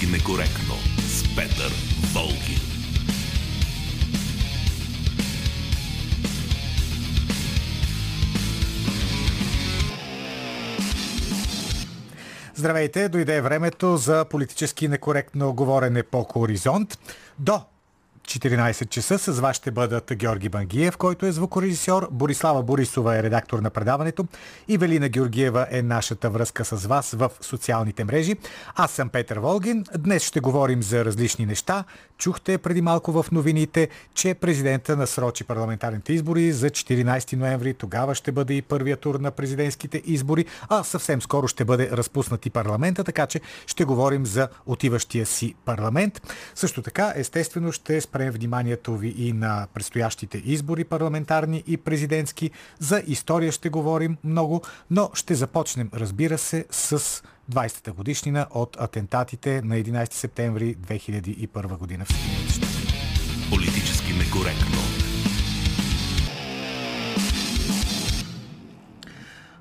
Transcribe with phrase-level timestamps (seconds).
[0.00, 1.72] Политически некоректно с Петър
[2.14, 2.60] Волгин.
[12.54, 16.98] Здравейте, дойде времето за политически некоректно говорене по хоризонт.
[17.38, 17.60] До
[18.30, 23.58] 14 часа с вас ще бъдат Георги Бангиев, който е звукорежисьор, Борислава Борисова е редактор
[23.58, 24.26] на предаването
[24.68, 28.36] и Велина Георгиева е нашата връзка с вас в социалните мрежи.
[28.76, 29.84] Аз съм Петър Волгин.
[29.98, 31.84] Днес ще говорим за различни неща.
[32.20, 37.74] Чухте преди малко в новините, че президента насрочи парламентарните избори за 14 ноември.
[37.74, 42.46] Тогава ще бъде и първия тур на президентските избори, а съвсем скоро ще бъде разпуснат
[42.46, 46.22] и парламента, така че ще говорим за отиващия си парламент.
[46.54, 52.50] Също така, естествено, ще спрем вниманието ви и на предстоящите избори парламентарни и президентски.
[52.78, 59.62] За история ще говорим много, но ще започнем, разбира се, с 20-та годишнина от атентатите
[59.62, 62.08] на 11 септември 2001 година в
[63.50, 64.78] Политически некоректно.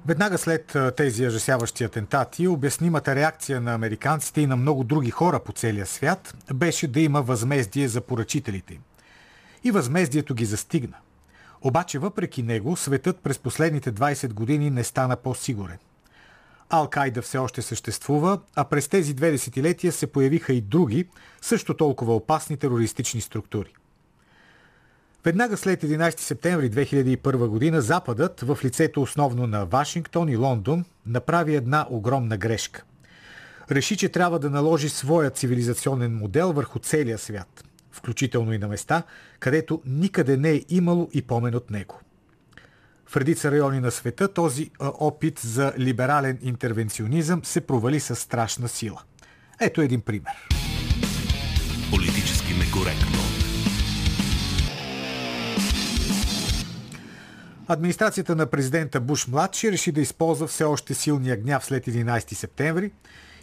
[0.06, 5.52] Веднага след тези ужасяващи атентати, обяснимата реакция на американците и на много други хора по
[5.52, 8.80] целия свят беше да има възмездие за поръчителите
[9.64, 10.98] И възмездието ги застигна.
[11.62, 15.78] Обаче въпреки него, светът през последните 20 години не стана по-сигурен.
[16.70, 21.08] Ал-Кайда все още съществува, а през тези две десетилетия се появиха и други,
[21.42, 23.74] също толкова опасни терористични структури.
[25.26, 31.56] Веднага след 11 септември 2001 година Западът, в лицето основно на Вашингтон и Лондон, направи
[31.56, 32.84] една огромна грешка.
[33.72, 39.04] Реши, че трябва да наложи своя цивилизационен модел върху целия свят, включително и на места,
[39.40, 42.00] където никъде не е имало и помен от него.
[43.10, 49.02] В редица райони на света този опит за либерален интервенционизъм се провали със страшна сила.
[49.62, 50.48] Ето един пример.
[51.92, 53.20] Политически некоректно.
[57.68, 62.92] Администрацията на президента Буш младши реши да използва все още силния гняв след 11 септември,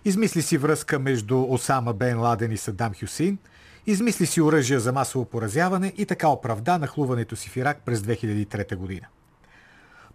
[0.04, 3.38] измисли си връзка между Осама Бен Ладен и Садам Хюсин,
[3.86, 8.76] измисли си оръжия за масово поразяване и така оправда нахлуването си в Ирак през 2003
[8.76, 9.06] година.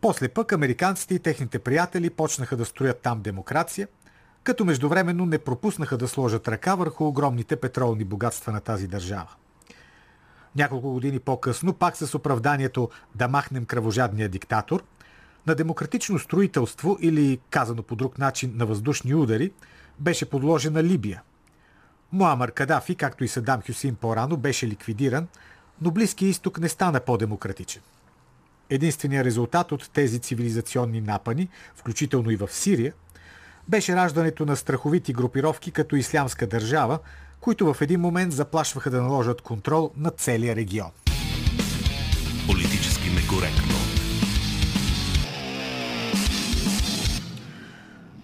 [0.02, 3.88] После пък американците и техните приятели почнаха да строят там демокрация,
[4.44, 9.30] като междувременно не пропуснаха да сложат ръка върху огромните петролни богатства на тази държава.
[10.56, 14.84] Няколко години по-късно, пак с оправданието да махнем кръвожадния диктатор,
[15.48, 19.52] на демократично строителство или, казано по друг начин, на въздушни удари,
[20.00, 21.22] беше подложена Либия.
[22.12, 25.28] Муамар Кадафи, както и Садам Хюсин по-рано, беше ликвидиран,
[25.82, 27.82] но Близкия изток не стана по-демократичен.
[28.72, 32.94] Единственият резултат от тези цивилизационни напани, включително и в Сирия,
[33.68, 37.00] беше раждането на страховити групировки като Ислямска държава,
[37.40, 40.92] които в един момент заплашваха да наложат контрол на целия регион.
[42.48, 43.76] Политически некоректно.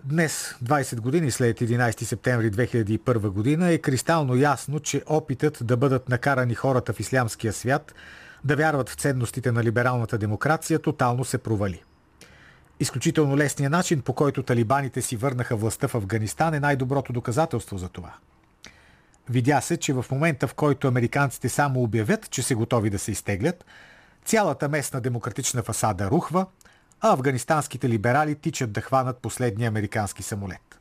[0.04, 6.10] Днес, 20 години след 11 септември 2001 година, е кристално ясно, че опитът да бъдат
[6.10, 7.94] накарани хората в ислямския свят
[8.44, 11.84] да вярват в ценностите на либералната демокрация тотално се провали.
[12.80, 17.90] Изключително лесният начин, по който талибаните си върнаха властта в Афганистан е най-доброто доказателство за
[17.90, 18.14] това–
[19.30, 23.12] Видя се, че в момента, в който американците само обявят, че са готови да се
[23.12, 23.66] изтеглят,
[24.26, 26.46] цялата местна демократична фасада рухва,
[27.02, 30.80] а афганистанските либерали тичат да хванат последния американски самолет.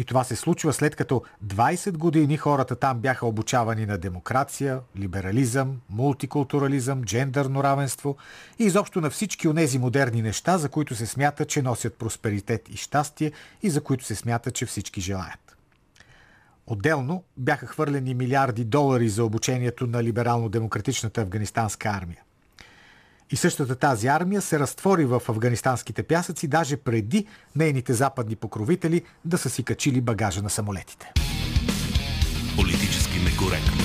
[0.00, 5.80] И това се случва след като 20 години хората там бяха обучавани на демокрация, либерализъм,
[5.90, 8.16] мултикултурализъм, джендърно равенство
[8.58, 12.76] и изобщо на всички онези модерни неща, за които се смята, че носят просперитет и
[12.76, 15.56] щастие и за които се смята, че всички желаят.
[16.66, 22.22] Отделно бяха хвърлени милиарди долари за обучението на либерално-демократичната афганистанска армия.
[23.30, 27.26] И същата тази армия се разтвори в афганистанските пясъци даже преди
[27.56, 31.12] нейните западни покровители да са си качили багажа на самолетите.
[32.56, 33.84] Политически некоректно.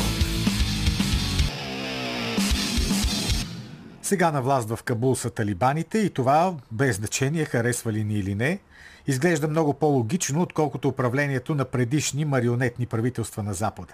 [4.02, 8.36] Сега на власт в Кабул са талибаните и това, без значение харесва ли ни или
[8.36, 8.60] не–
[9.08, 13.94] изглежда много по-логично, отколкото управлението на предишни марионетни правителства на Запада.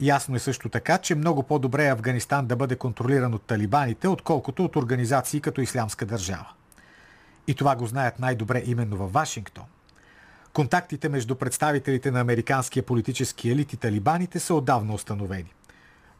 [0.00, 4.64] Ясно е също така, че много по-добре е Афганистан да бъде контролиран от талибаните, отколкото
[4.64, 6.46] от организации като Ислямска държава.
[7.46, 9.64] И това го знаят най-добре именно във Вашингтон.
[10.52, 15.54] Контактите между представителите на американския политически елит и талибаните са отдавна установени.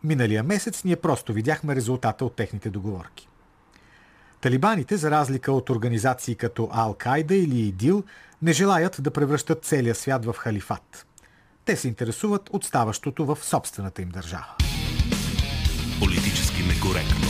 [0.04, 3.28] Миналия месец ние просто видяхме резултата от техните договорки.
[4.40, 8.04] Талибаните, за разлика от организации като Ал-Кайда или ИДИЛ,
[8.42, 11.06] не желаят да превръщат целия свят в халифат.
[11.68, 14.56] Те се интересуват от ставащото в собствената им държава.
[16.00, 17.28] Политически некоректно.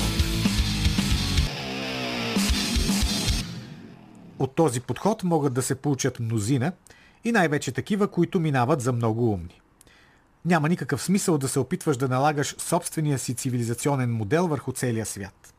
[4.39, 6.73] От този подход могат да се получат мнозина
[7.25, 9.61] и най-вече такива, които минават за много умни.
[10.45, 15.55] Няма никакъв смисъл да се опитваш да налагаш собствения си цивилизационен модел върху целия свят.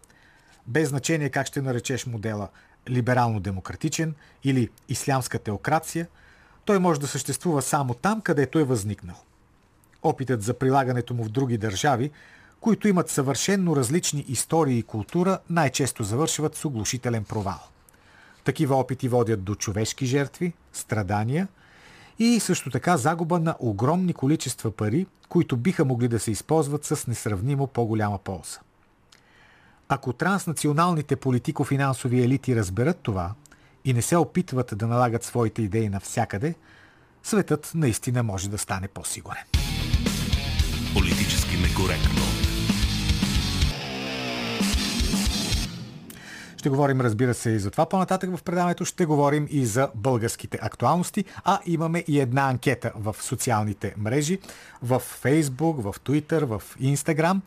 [0.68, 2.50] Без значение как ще наречеш модела
[2.90, 6.08] либерално-демократичен или ислямска теокрация,
[6.70, 9.16] той може да съществува само там, където е възникнал.
[10.04, 12.12] Опитът за прилагането му в други държави,
[12.62, 17.60] които имат съвършенно различни истории и култура, най-често завършват с оглушителен провал.
[18.44, 21.48] Такива опити водят до човешки жертви, страдания
[22.20, 27.08] и също така загуба на огромни количества пари, които биха могли да се използват с
[27.08, 28.60] несравнимо по-голяма полза.
[29.88, 33.34] Ако транснационалните политико-финансови елити разберат това
[33.86, 36.56] и не се опитват да налагат своите идеи навсякъде,
[37.24, 39.44] светът наистина може да стане по-сигурен.
[40.94, 42.22] Политически некоректно.
[46.58, 48.86] Ще говорим, разбира се, и за това по-нататък в предаването.
[48.86, 54.40] Ще говорим и за българските актуалности, а имаме и една анкета в социалните мрежи,
[54.84, 57.40] в Facebook, в Twitter, в Instagram,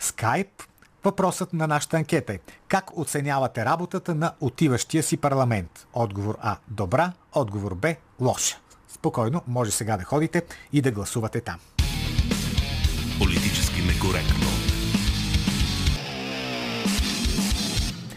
[0.00, 0.71] Skype.
[1.04, 2.38] Въпросът на нашата анкета е
[2.68, 5.86] как оценявате работата на отиващия си парламент?
[5.92, 8.56] Отговор А– добра, отговор Б– лоша.
[8.88, 11.58] Спокойно, може сега да ходите и да гласувате там.
[13.18, 14.51] Политически некоректно.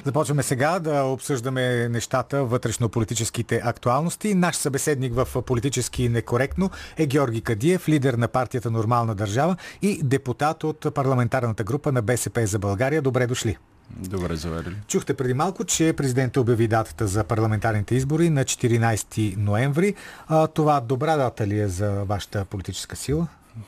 [0.06, 4.36] Започваме сега да обсъждаме нещата, вътрешно-политическите актуалности.
[4.36, 10.64] Наш събеседник в политически некоректно е Георги Кадиев, лидер на партията Нормална държава и депутат
[10.64, 13.02] от парламентарната група на БСП за България.
[13.02, 13.58] Добре дошли.
[13.90, 14.76] Добре заведели.
[14.88, 19.96] Чухте преди малко, че президентът обяви датата за парламентарните избори на 14 ноември.
[20.28, 23.28] А, това добра дата ли е за вашата политическа сила?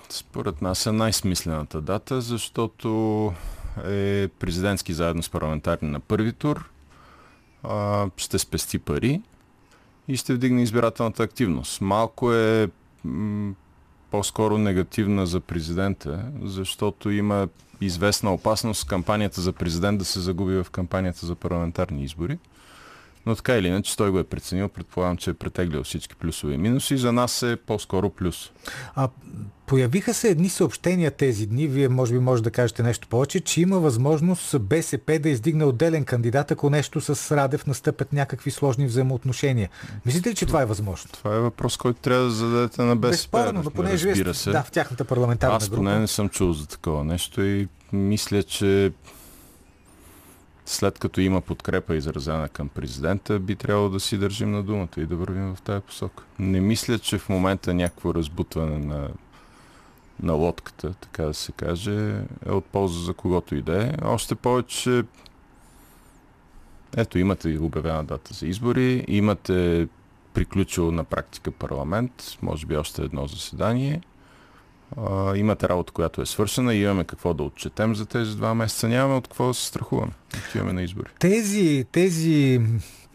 [0.10, 3.34] Според нас е най-смислената дата, защото
[3.86, 6.70] е президентски заедно с парламентарни на първи тур,
[7.64, 9.22] а, ще спести пари
[10.08, 11.82] и ще вдигне избирателната активност.
[11.82, 12.70] Малко е
[13.04, 13.54] м-
[14.12, 17.48] по-скоро негативна за президента, защото има
[17.82, 22.38] известна опасност кампанията за президент да се загуби в кампанията за парламентарни избори.
[23.28, 24.70] Но така или иначе той го е преценил.
[24.70, 26.98] Предполагам, че е претеглял всички плюсове и минуси.
[26.98, 28.52] За нас е по-скоро плюс.
[28.96, 29.10] А,
[29.66, 33.62] появиха се едни съобщения тези дни, вие може би може да кажете нещо повече, че
[33.62, 39.70] има възможност БСП да издигне отделен кандидат, ако нещо с Радев настъпят някакви сложни взаимоотношения.
[40.06, 41.10] Мислите ли, че това е възможно?
[41.14, 43.38] Това е въпрос, който трябва да зададете на БСП.
[43.38, 45.78] Безспорно, но понеже вие да, в тяхната парламентарна Аз група.
[45.78, 48.92] поне не съм чул за такова нещо и мисля, че
[50.68, 55.06] след като има подкрепа изразена към президента, би трябвало да си държим на думата и
[55.06, 56.24] да вървим в тази посока.
[56.40, 59.10] Не мисля, че в момента някакво разбутване на,
[60.24, 63.94] на лодката, така да се каже, е от полза за когото и да е.
[64.04, 65.04] Още повече,
[66.98, 69.88] ето имате обявена дата за избори, имате
[70.34, 74.02] приключил на практика парламент, може би още едно заседание–
[75.36, 78.88] имате работа, която е свършена и имаме какво да отчетем за тези два месеца.
[78.88, 80.12] Нямаме от какво да се страхуваме.
[80.50, 81.10] Отиваме на избори.
[81.20, 82.62] Тези, тези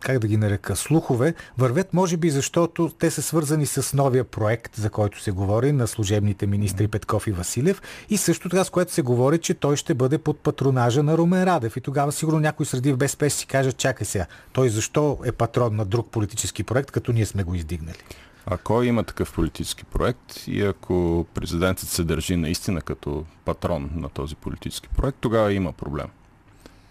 [0.03, 4.77] как да ги нарека, слухове, вървят може би защото те са свързани с новия проект,
[4.77, 8.93] за който се говори на служебните министри Петков и Василев и също така с което
[8.93, 11.77] се говори, че той ще бъде под патронажа на Румен Радев.
[11.77, 15.77] И тогава сигурно някой среди в БСП си каже, чакай сега, той защо е патрон
[15.77, 17.99] на друг политически проект, като ние сме го издигнали?
[18.47, 24.35] Ако има такъв политически проект и ако президентът се държи наистина като патрон на този
[24.37, 26.07] политически проект, тогава има проблем.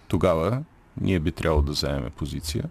[0.08, 0.64] Тогава
[1.02, 2.64] ние би трябвало да вземем позиция.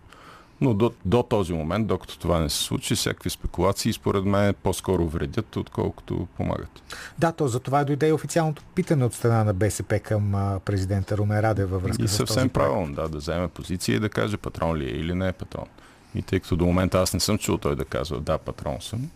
[0.60, 5.06] Но до, до този момент, докато това не се случи, всякакви спекулации според мен по-скоро
[5.06, 6.82] вредят, отколкото помагат.
[7.18, 10.32] Да, то за това дойде и официалното питане от страна на БСП към
[10.64, 14.08] президента Румен Раде във връзка и с съвсем правилно, да, да вземе позиция и да
[14.08, 15.66] каже патрон ли е или не е патрон.
[16.14, 19.10] И тъй като до момента аз не съм чул той да казва да, патрон съм,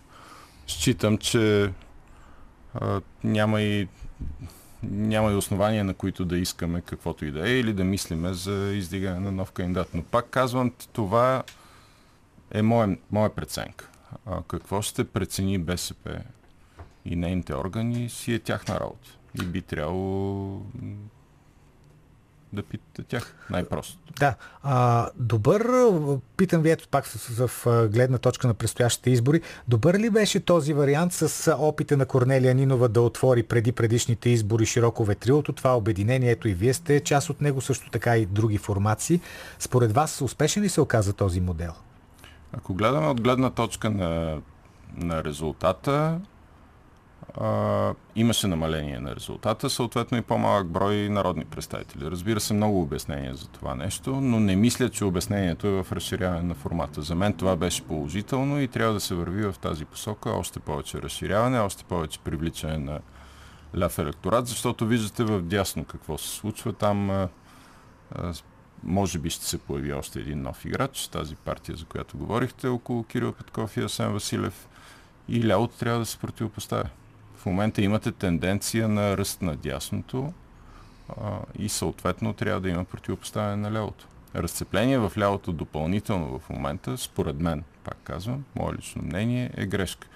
[0.66, 1.72] считам, че
[2.74, 3.88] а, няма и
[4.90, 8.72] няма и основания, на които да искаме каквото и да е или да мислиме за
[8.74, 9.88] издигане на нов кандидат.
[9.94, 11.42] Но пак казвам, това
[12.50, 13.90] е моя, моя преценка.
[14.26, 16.18] А какво ще прецени БСП
[17.04, 19.18] и нейните органи си е тяхна работа.
[19.42, 20.62] И би трябвало
[22.54, 23.99] да питате тях, най-просто.
[24.18, 24.34] Да.
[24.62, 25.66] А, добър,
[26.37, 30.73] питам ви ето пак в, в, гледна точка на предстоящите избори, добър ли беше този
[30.73, 36.30] вариант с опита на Корнелия Нинова да отвори преди предишните избори широко ветрилото, това обединение,
[36.30, 39.20] ето и вие сте част от него, също така и други формации.
[39.58, 41.73] Според вас успешен ли се оказа този модел?
[42.52, 44.40] Ако гледаме от гледна точка на,
[44.96, 46.20] на резултата,
[47.40, 52.11] а, имаше намаление на резултата, съответно и по-малък брой народни представители.
[52.11, 56.43] Разбира се, много обяснения за това нещо, но не мисля, че обяснението е в разширяване
[56.43, 57.02] на формата.
[57.02, 60.31] За мен това беше положително и трябва да се върви в тази посока.
[60.31, 63.00] Още повече разширяване, още повече привличане на
[63.78, 66.73] ляв електорат, защото виждате в дясно какво се случва.
[66.73, 67.28] Там а,
[68.14, 68.33] а,
[68.83, 73.04] може би ще се появи още един нов играч, тази партия, за която говорихте, около
[73.04, 74.69] Кирил Петков и Асен Василев.
[75.28, 76.88] И лявото трябва да се противопоставя.
[77.44, 80.32] В момента имате тенденция на ръст на дясното
[81.08, 84.06] а, и съответно трябва да има противопоставяне на лявото.
[84.34, 90.08] Разцепление в лявото допълнително в момента, според мен, пак казвам, мое лично мнение, е грешка.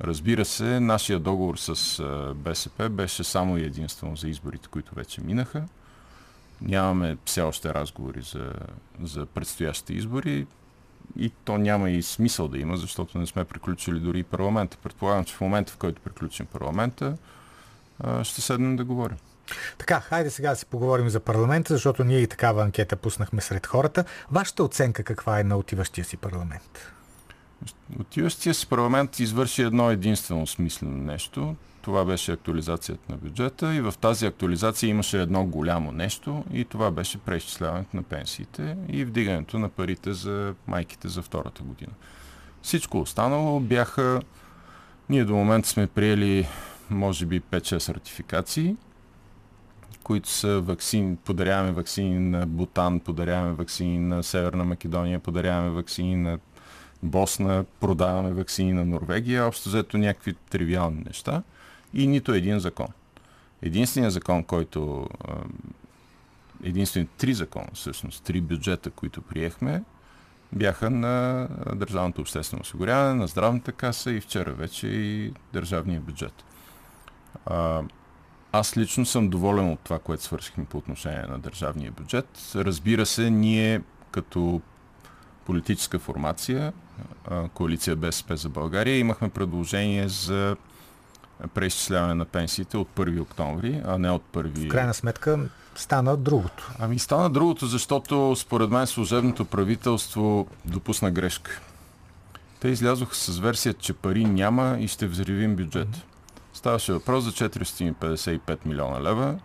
[0.00, 2.04] Разбира се, нашия договор с
[2.36, 5.64] БСП беше само и единствено за изборите, които вече минаха.
[6.62, 8.52] Нямаме все още разговори за,
[9.02, 10.46] за предстоящите избори
[11.16, 14.76] и то няма и смисъл да има, защото не сме приключили дори и парламента.
[14.82, 17.16] Предполагам, че в момента, в който приключим парламента,
[18.22, 19.16] ще седнем да говорим.
[19.78, 23.66] Така, хайде сега да си поговорим за парламента, защото ние и такава анкета пуснахме сред
[23.66, 24.04] хората.
[24.30, 26.92] Вашата оценка каква е на отиващия си парламент?
[28.00, 31.56] Отиващия си парламент извърши едно единствено смислено нещо.
[31.82, 36.90] Това беше актуализацията на бюджета и в тази актуализация имаше едно голямо нещо и това
[36.90, 41.92] беше преизчисляването на пенсиите и вдигането на парите за майките за втората година.
[42.62, 44.20] Всичко останало бяха...
[45.08, 46.48] Ние до момента сме приели
[46.90, 48.76] може би 5-6 ратификации,
[50.02, 56.38] които са вакцини, подаряваме вакцини на Бутан, подаряваме вакцини на Северна Македония, подаряваме вакцини на
[57.02, 61.42] Босна, продаваме вакцини на Норвегия, общо взето някакви тривиални неща
[61.94, 62.88] и нито един закон.
[63.62, 65.08] Единственият закон, който
[66.62, 69.82] единствените три закона, всъщност три бюджета, които приехме,
[70.52, 76.44] бяха на Държавното обществено осигуряване, на Здравната каса и вчера вече и държавния бюджет.
[78.52, 82.52] Аз лично съм доволен от това, което свършихме по отношение на държавния бюджет.
[82.54, 84.60] Разбира се, ние като
[85.44, 86.72] политическа формация,
[87.54, 90.56] коалиция БСП за България, имахме предложение за
[91.54, 94.66] преизчисляване на пенсиите от 1 октомври, а не от 1...
[94.66, 95.38] В крайна сметка
[95.74, 96.72] стана другото.
[96.78, 101.60] Ами стана другото, защото според мен служебното правителство допусна грешка.
[102.60, 105.88] Те излязоха с версия, че пари няма и ще взривим бюджет.
[106.52, 109.38] Ставаше въпрос за 455 милиона лева,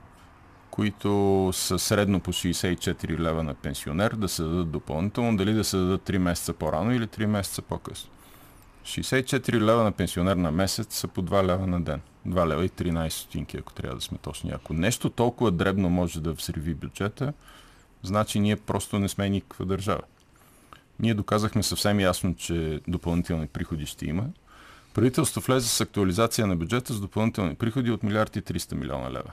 [0.77, 5.77] които са средно по 64 лева на пенсионер, да се дадат допълнително, дали да се
[5.77, 8.09] дадат 3 месеца по-рано или 3 месеца по-късно.
[8.83, 12.01] 64 лева на пенсионер на месец са по 2 лева на ден.
[12.27, 14.51] 2 лева и 13 стотинки, ако трябва да сме точни.
[14.51, 17.33] Ако нещо толкова дребно може да взриви бюджета,
[18.03, 20.01] значи ние просто не сме никаква държава.
[20.99, 24.25] Ние доказахме съвсем ясно, че допълнителни приходи ще има.
[24.93, 29.31] Правителство влезе с актуализация на бюджета с допълнителни приходи от милиард и 300 милиона лева.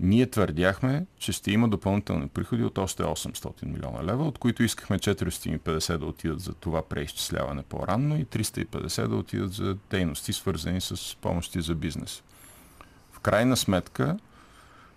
[0.00, 4.98] Ние твърдяхме, че ще има допълнителни приходи от още 800 милиона лева, от които искахме
[4.98, 11.16] 450 да отидат за това преизчисляване по-ранно и 350 да отидат за дейности, свързани с
[11.20, 12.22] помощи за бизнес.
[13.12, 14.16] В крайна сметка,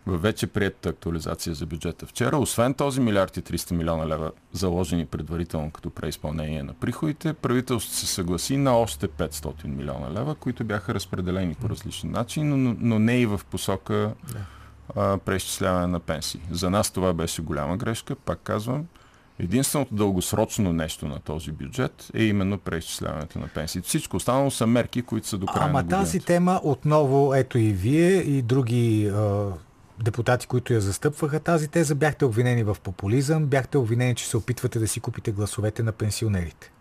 [0.05, 5.05] във вече приятата актуализация за бюджета вчера, освен този милиард и 300 милиона лева, заложени
[5.05, 10.93] предварително като преизпълнение на приходите, правителството се съгласи на още 500 милиона лева, които бяха
[10.93, 14.13] разпределени по различен начин, но, но не и в посока
[14.95, 16.41] преизчисляване на пенсии.
[16.51, 18.86] За нас това беше голяма грешка, пак казвам.
[19.39, 23.81] Единственото дългосрочно нещо на този бюджет е именно преизчисляването на пенсии.
[23.81, 26.03] Всичко останало са мерки, които са до края Ама на годината.
[26.03, 29.12] тази тема отново, ето и вие и други е,
[30.03, 34.79] депутати, които я застъпваха тази теза, бяхте обвинени в популизъм, бяхте обвинени, че се опитвате
[34.79, 36.71] да си купите гласовете на пенсионерите.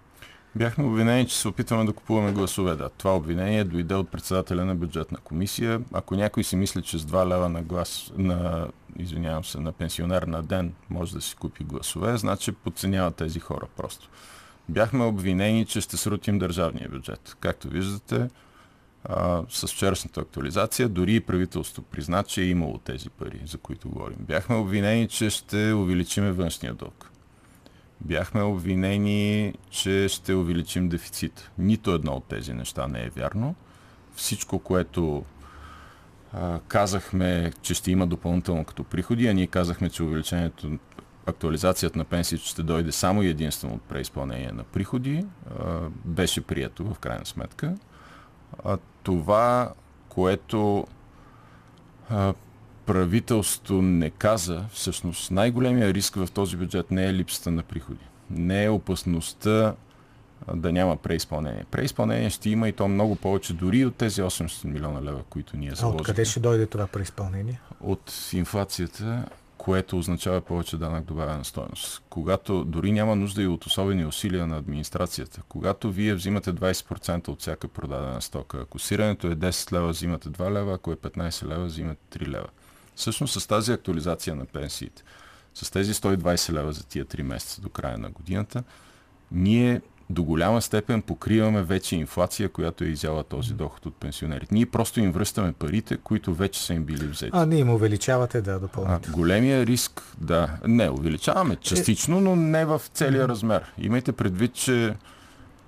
[0.54, 2.74] Бяхме обвинени, че се опитваме да купуваме гласове.
[2.76, 5.80] Да, това обвинение дойде от председателя на бюджетна комисия.
[5.92, 10.22] Ако някой си мисли, че с 2 лева на глас, на, извинявам се, на пенсионер
[10.22, 14.08] на ден може да си купи гласове, значи подценява тези хора просто.
[14.68, 17.36] Бяхме обвинени, че ще срутим държавния бюджет.
[17.40, 18.28] Както виждате,
[19.04, 23.88] а, с вчерашната актуализация, дори и правителство призна, че е имало тези пари, за които
[23.88, 24.18] говорим.
[24.20, 27.09] Бяхме обвинени, че ще увеличиме външния дълг
[28.00, 31.50] бяхме обвинени, че ще увеличим дефицит.
[31.58, 33.54] Нито едно от тези неща не е вярно.
[34.14, 35.24] Всичко, което
[36.32, 40.78] а, казахме, че ще има допълнително като приходи, а ние казахме, че увеличението,
[41.26, 45.24] актуализацията на пенсиите ще дойде само и единствено от преизпълнение на приходи,
[45.58, 47.74] а, беше прието в крайна сметка.
[48.64, 49.72] А, това,
[50.08, 50.86] което
[52.10, 52.34] а,
[52.92, 58.04] правителството не каза, всъщност най-големия риск в този бюджет не е липсата на приходи.
[58.30, 59.74] Не е опасността
[60.46, 61.64] а, да няма преизпълнение.
[61.70, 65.70] Преизпълнение ще има и то много повече, дори от тези 800 милиона лева, които ние
[65.72, 66.00] А заложихме.
[66.00, 67.60] откъде ще дойде това преизпълнение?
[67.80, 69.24] От инфлацията,
[69.58, 72.02] което означава повече данък добавена стоеност.
[72.10, 77.40] Когато дори няма нужда и от особени усилия на администрацията, когато вие взимате 20% от
[77.40, 81.64] всяка продадена стока, ако сирането е 10 лева, взимате 2 лева, ако е 15 лева,
[81.64, 82.46] взимате 3 лева.
[83.00, 85.02] Всъщност с тази актуализация на пенсиите,
[85.54, 88.62] с тези 120 лева за тия 3 месеца до края на годината,
[89.32, 89.80] ние
[90.10, 94.54] до голяма степен покриваме вече инфлация, която е изяла този доход от пенсионерите.
[94.54, 97.30] Ние просто им връщаме парите, които вече са им били взети.
[97.34, 99.16] А, не им увеличавате, да, допълнително.
[99.16, 103.72] големия риск, да, не, увеличаваме частично, но не в целия размер.
[103.78, 104.94] Имайте предвид, че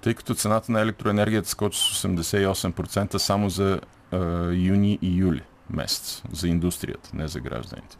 [0.01, 4.19] тъй като цената на електроенергията скочи с 88% само за а,
[4.53, 7.97] юни и юли месец, за индустрията, не за гражданите.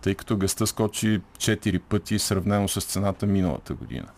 [0.00, 4.08] Тъй като гъста скочи 4 пъти сравнено с цената миналата година.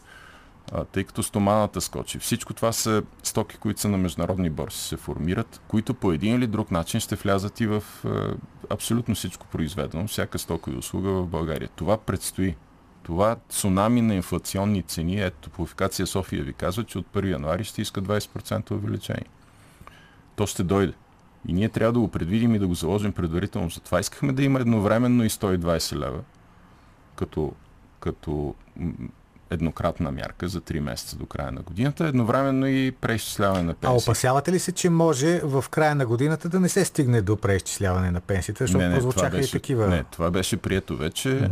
[0.92, 2.18] Тъй като стоманата скочи.
[2.18, 6.46] Всичко това са стоки, които са на международни борси, се формират, които по един или
[6.46, 8.08] друг начин ще влязат и в е,
[8.70, 11.68] абсолютно всичко произведено, всяка стока и услуга в България.
[11.76, 12.56] Това предстои.
[13.02, 17.82] Това цунами на инфлационни цени, ето Топлофикация София ви казва, че от 1 януари ще
[17.82, 19.26] иска 20% увеличение.
[20.36, 20.92] То ще дойде.
[21.48, 23.70] И ние трябва да го предвидим и да го заложим предварително.
[23.70, 26.20] Затова искахме да има едновременно и 120 лева,
[27.16, 27.52] като,
[28.00, 28.54] като
[29.50, 34.10] еднократна мярка за 3 месеца до края на годината, едновременно и преизчисляване на А пенсии.
[34.10, 38.10] опасявате ли се, че може в края на годината да не се стигне до преизчисляване
[38.10, 39.88] на пенсиите, защото това прозвучаха и беше, такива.
[39.88, 41.50] Не, това беше прието вече.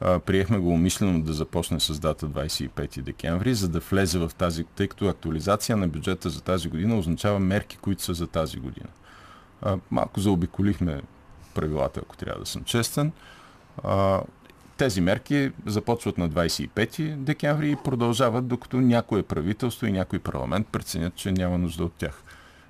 [0.00, 4.64] А, приехме го умишлено да започне с дата 25 декември, за да влезе в тази,
[4.64, 8.86] тъй като актуализация на бюджета за тази година означава мерки, които са за тази година.
[9.90, 11.02] Малко заобиколихме
[11.54, 13.12] правилата, ако трябва да съм честен.
[14.76, 21.14] Тези мерки започват на 25 декември и продължават, докато някое правителство и някой парламент преценят,
[21.14, 22.22] че няма нужда от тях.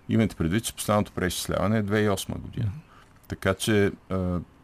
[0.08, 2.70] Имайте предвид, че последното преизчисляване е 2008 година.
[3.28, 3.92] Така че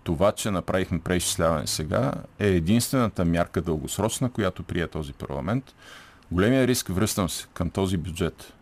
[0.03, 5.75] това, че направихме преизчисляване сега, е единствената мярка дългосрочна, която прие този парламент.
[6.31, 8.53] Големия риск, връщам се към този бюджет,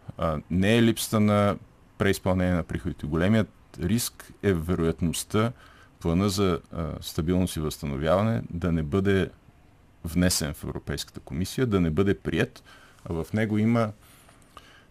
[0.51, 1.57] не е липсата на
[2.03, 3.07] преизпълнение на приходите.
[3.07, 3.49] Големият
[3.83, 5.53] риск е вероятността
[6.01, 9.31] плана за а, стабилност и възстановяване да не бъде
[10.05, 12.63] внесен в Европейската комисия, да не бъде прият,
[13.05, 13.93] а в него има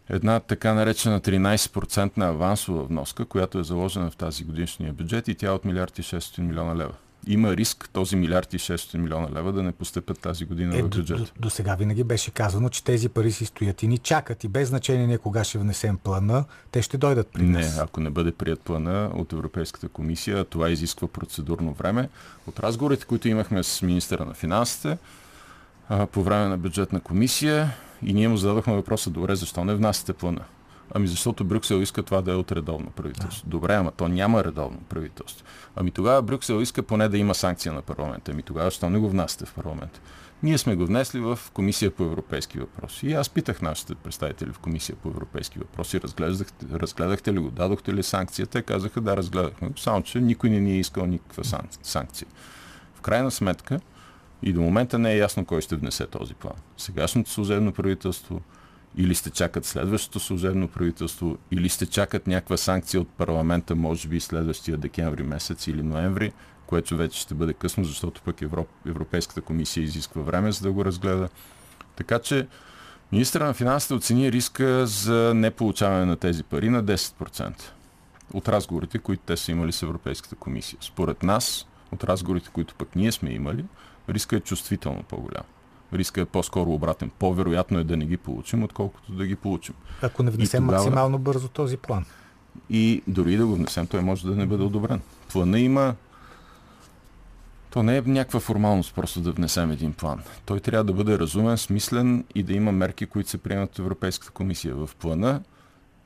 [0.09, 5.35] една така наречена 13% на авансова вноска, която е заложена в тази годишния бюджет и
[5.35, 6.93] тя е от милиард и 600 милиона лева.
[7.27, 10.87] Има риск този милиард и 600 милиона лева да не постъпят тази година Е, в
[10.87, 11.33] до, до, бюджет.
[11.39, 14.69] до сега винаги беше казано, че тези пари си стоят и ни чакат и без
[14.69, 17.79] значение ние кога ще внесем плана, те ще дойдат при Не, нас.
[17.79, 22.09] ако не бъде прият плана от Европейската комисия, това изисква процедурно време.
[22.47, 24.97] От разговорите, които имахме с министъра на финансите
[26.11, 27.71] по време на бюджетна комисия
[28.03, 30.41] и ние му зададохме въпроса, добре, защо не внасяте плана?
[30.93, 33.49] Ами защото Брюксел иска това да е от редовно правителство.
[33.49, 35.45] Добре, ама то няма редовно правителство.
[35.75, 38.31] Ами тогава Брюксел иска поне да има санкция на парламента.
[38.31, 39.99] Ами тогава защо не го внасяте в парламента?
[40.43, 43.07] Ние сме го внесли в Комисия по европейски въпроси.
[43.07, 47.93] И аз питах нашите представители в Комисия по европейски въпроси, разгледахте, разгледахте ли го, дадохте
[47.93, 48.47] ли санкция?
[48.47, 52.27] Те казаха, да, разгледахме го, само че никой не ни е искал никаква сан- санкция.
[52.95, 53.79] В крайна сметка,
[54.43, 56.53] и до момента не е ясно кой ще внесе този план.
[56.77, 58.41] Сегашното служебно правителство,
[58.97, 64.19] или ще чакат следващото служебно правителство, или ще чакат някаква санкция от парламента, може би
[64.19, 66.31] следващия декември месец или ноември,
[66.67, 68.67] което вече ще бъде късно, защото пък Европ...
[68.87, 71.29] Европейската комисия изисква време за да го разгледа.
[71.95, 72.47] Така че
[73.11, 77.53] министра на финансите оцени риска за неполучаване на тези пари на 10%
[78.33, 80.79] от разговорите, които те са имали с Европейската комисия.
[80.81, 83.65] Според нас, от разговорите, които пък ние сме имали,
[84.09, 85.43] риска е чувствително по-голям.
[85.93, 87.11] Риска е по-скоро обратен.
[87.19, 89.75] По-вероятно е да не ги получим, отколкото да ги получим.
[90.01, 92.05] Ако не внесем тогава- максимално бързо този план.
[92.69, 95.01] И дори да го внесем, той може да не бъде одобрен.
[95.31, 95.95] Плана има...
[97.69, 100.21] То не е някаква формалност просто да внесем един план.
[100.45, 104.31] Той трябва да бъде разумен, смислен и да има мерки, които се приемат от Европейската
[104.31, 104.75] комисия.
[104.75, 105.41] В плана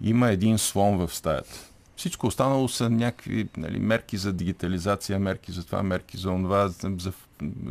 [0.02, 1.70] има един слон в стаята.
[1.96, 7.14] Всичко останало са някакви нали, мерки за дигитализация, мерки за това, мерки за това, за,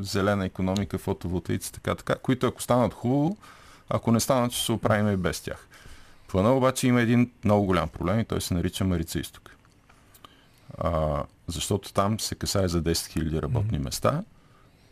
[0.00, 3.37] зелена економика, фотоволтаици, така, така, които ако станат хубаво,
[3.88, 5.68] ако не станат, ще се оправим и без тях.
[6.28, 9.56] Плана обаче има един много голям проблем и той се нарича Марица Изток.
[10.78, 14.22] А, защото там се касае за 10 000 работни места,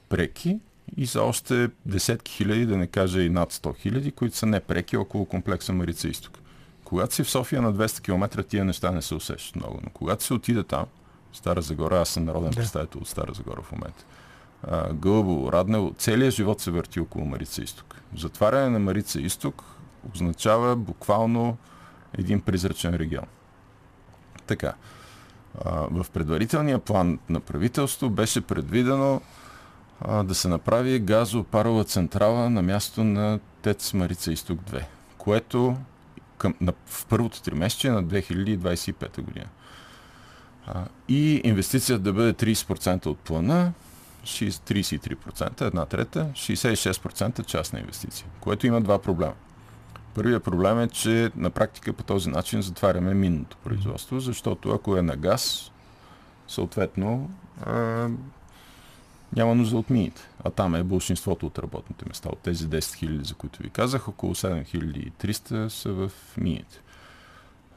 [0.08, 0.58] преки
[0.96, 4.96] и за още десетки хиляди, да не кажа и над 100 хиляди, които са непреки
[4.96, 6.38] около комплекса Марица Изток.
[6.92, 9.80] Когато си в София на 200 км, тия неща не се усещат много.
[9.84, 10.84] Но когато се отиде там,
[11.32, 12.56] Стара Загора, аз съм народен Да.
[12.56, 14.04] представител от Стара Загора в момента.
[14.62, 17.94] А, Гълбово, Раднево, целият живот се върти около Марица Изток.
[18.16, 19.64] Затваряне на Марица Изток
[20.14, 21.56] означава буквално
[22.18, 23.26] един призрачен регион.
[24.46, 24.74] Така.
[25.90, 29.20] В предварителния план на правителство беше предвидено
[30.24, 34.84] да се направи газопарова централа на място на ТЕЦ Марица Изток 2,
[35.18, 35.76] което
[36.42, 39.46] към, на, в първото тримесечие на 2025 година.
[40.66, 43.72] А, и инвестицията да бъде 30% от плана,
[44.24, 49.34] 33%, една трета, 66% частна инвестиция, което има два проблема.
[50.14, 55.02] Първият проблем е, че на практика по този начин затваряме минното производство, защото ако е
[55.02, 55.72] на газ,
[56.48, 57.30] съответно
[59.36, 60.28] няма нужда от мините.
[60.44, 62.28] А там е большинството от работните места.
[62.28, 66.80] От тези 10 000, за които ви казах, около 7300 са в мините.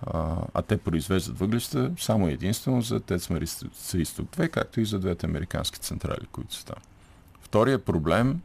[0.02, 5.00] А, а те произвеждат въглища само единствено за ТЕЦ Марица Изток 2, както и за
[5.00, 6.78] двете американски централи, които са там.
[7.42, 8.42] Втория проблем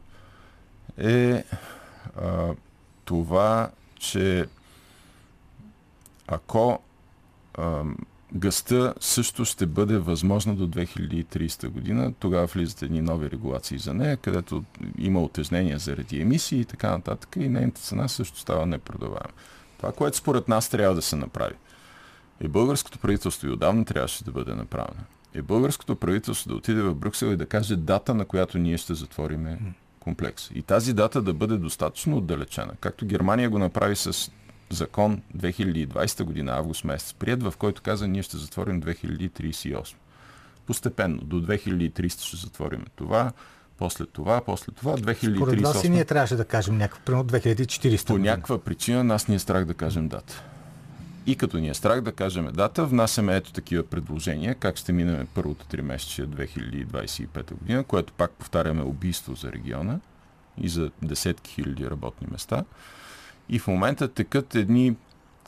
[0.97, 1.43] е
[2.21, 2.53] а,
[3.05, 4.45] това, че
[6.27, 6.79] ако
[8.33, 14.17] гъста също ще бъде възможна до 2030 година, тогава влизат едни нови регулации за нея,
[14.17, 14.63] където
[14.97, 19.33] има отежнения заради емисии и така нататък и нейната цена също става непродаваема.
[19.77, 21.55] Това, което според нас трябва да се направи,
[22.39, 25.01] е българското правителство и отдавна трябваше да бъде направено.
[25.33, 28.93] Е българското правителство да отиде в Брюксел и да каже дата, на която ние ще
[28.93, 29.59] затвориме
[29.99, 30.49] комплекс.
[30.55, 32.73] И тази дата да бъде достатъчно отдалечена.
[32.79, 34.31] Както Германия го направи с
[34.73, 39.95] закон 2020 година, август месец, прият, в който каза, ние ще затворим 2038.
[40.65, 43.31] Постепенно, до 2300 ще затворим това,
[43.77, 45.35] после това, после това, 2038.
[45.35, 48.07] Според вас и ние трябваше да кажем някакво, примерно 2400.
[48.07, 50.43] По някаква причина нас ни е страх да кажем дата.
[51.25, 55.27] И като ни е страх да кажем дата, внасяме ето такива предложения, как ще минем
[55.33, 59.99] първото три месече 2025 година, което пак повтаряме убийство за региона
[60.57, 62.63] и за десетки хиляди работни места.
[63.51, 64.95] И в момента текат едни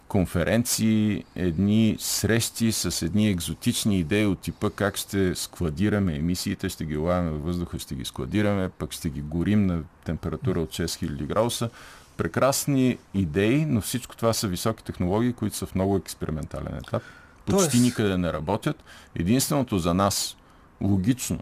[0.08, 6.98] конференции, едни срещи с едни екзотични идеи от типа как ще складираме емисиите, ще ги
[6.98, 11.70] лавяме във въздуха, ще ги складираме, пък ще ги горим на температура от 6000 градуса.
[12.18, 17.04] Прекрасни идеи, но всичко това са високи технологии, които са в много експериментален етап.
[17.46, 17.84] Почти Тоест...
[17.84, 18.84] никъде не работят.
[19.16, 20.38] Единственото за нас
[20.82, 21.40] логично,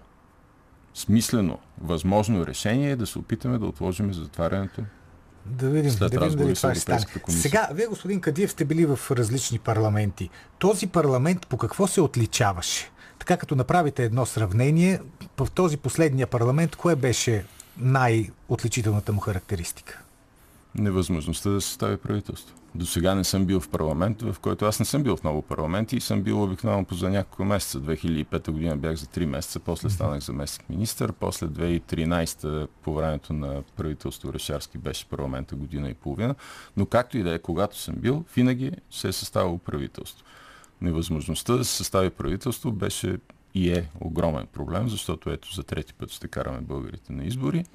[0.94, 4.82] смислено, възможно решение е да се опитаме да отложим затварянето
[5.46, 7.06] да видим, След да видим дали това ще стане.
[7.30, 10.30] Сега, вие, господин Кадиев, сте били в различни парламенти.
[10.60, 12.92] Този парламент по какво се отличаваше?
[13.20, 15.00] Така като направите едно сравнение,
[15.40, 17.46] в този последния парламент, кое беше
[17.78, 20.02] най-отличителната му характеристика?
[20.76, 22.56] Невъзможността да се стави правителство.
[22.76, 25.42] До сега не съм бил в парламент, в който аз не съм бил в много
[25.42, 27.80] парламенти и съм бил обикновено по за няколко месеца.
[27.80, 33.64] 2005 година бях за 3 месеца, после станах заместник министър, после 2013 по времето на
[33.78, 36.36] правителство Решарски беше парламента година и половина.
[36.78, 40.26] Но както и да е, когато съм бил, винаги се е съставило правителство.
[40.82, 43.18] Невъзможността да се състави правителство беше
[43.54, 47.66] и е огромен проблем, защото ето за трети път ще караме българите на избори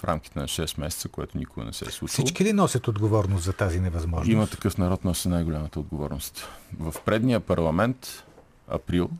[0.00, 2.08] в рамките на 6 месеца, което никога не се е случило.
[2.08, 4.32] Всички ли носят отговорност за тази невъзможност?
[4.32, 6.48] Има такъв народ, носи най-голямата отговорност.
[6.78, 8.24] В предния парламент,
[8.68, 9.10] април,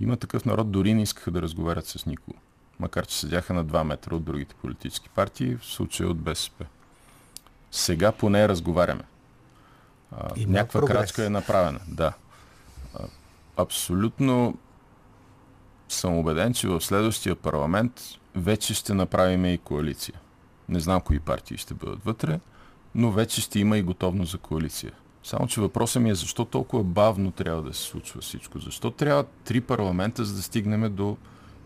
[0.00, 2.38] има такъв народ, дори не искаха да разговарят с никого.
[2.78, 6.64] Макар, че седяха на 2 метра от другите политически партии, в случая от БСП.
[7.70, 9.02] Сега поне разговаряме.
[10.12, 10.96] А, някаква прогрес.
[10.96, 11.80] крачка е направена.
[11.88, 12.12] Да.
[12.94, 13.04] А,
[13.56, 14.58] абсолютно
[15.94, 18.02] съм убеден, че в следващия парламент
[18.34, 20.20] вече ще направим и коалиция.
[20.68, 22.40] Не знам кои партии ще бъдат вътре,
[22.94, 24.92] но вече ще има и готовност за коалиция.
[25.22, 28.58] Само, че въпросът ми е защо толкова бавно трябва да се случва всичко?
[28.58, 31.16] Защо трябва три парламента, за да стигнем до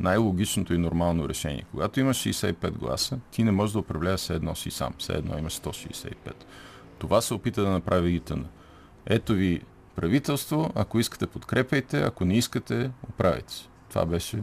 [0.01, 1.65] най-логичното и нормално решение?
[1.71, 4.95] Когато имаш 65 гласа, ти не можеш да управляваш все едно си сам.
[4.99, 6.15] Все едно имаш 165.
[6.99, 8.41] Това се опита да направи ИТН.
[9.07, 9.61] Ето ви
[9.97, 13.72] правителство, ако искате подкрепяйте, ако не искате, оправите се.
[13.93, 14.43] Това беше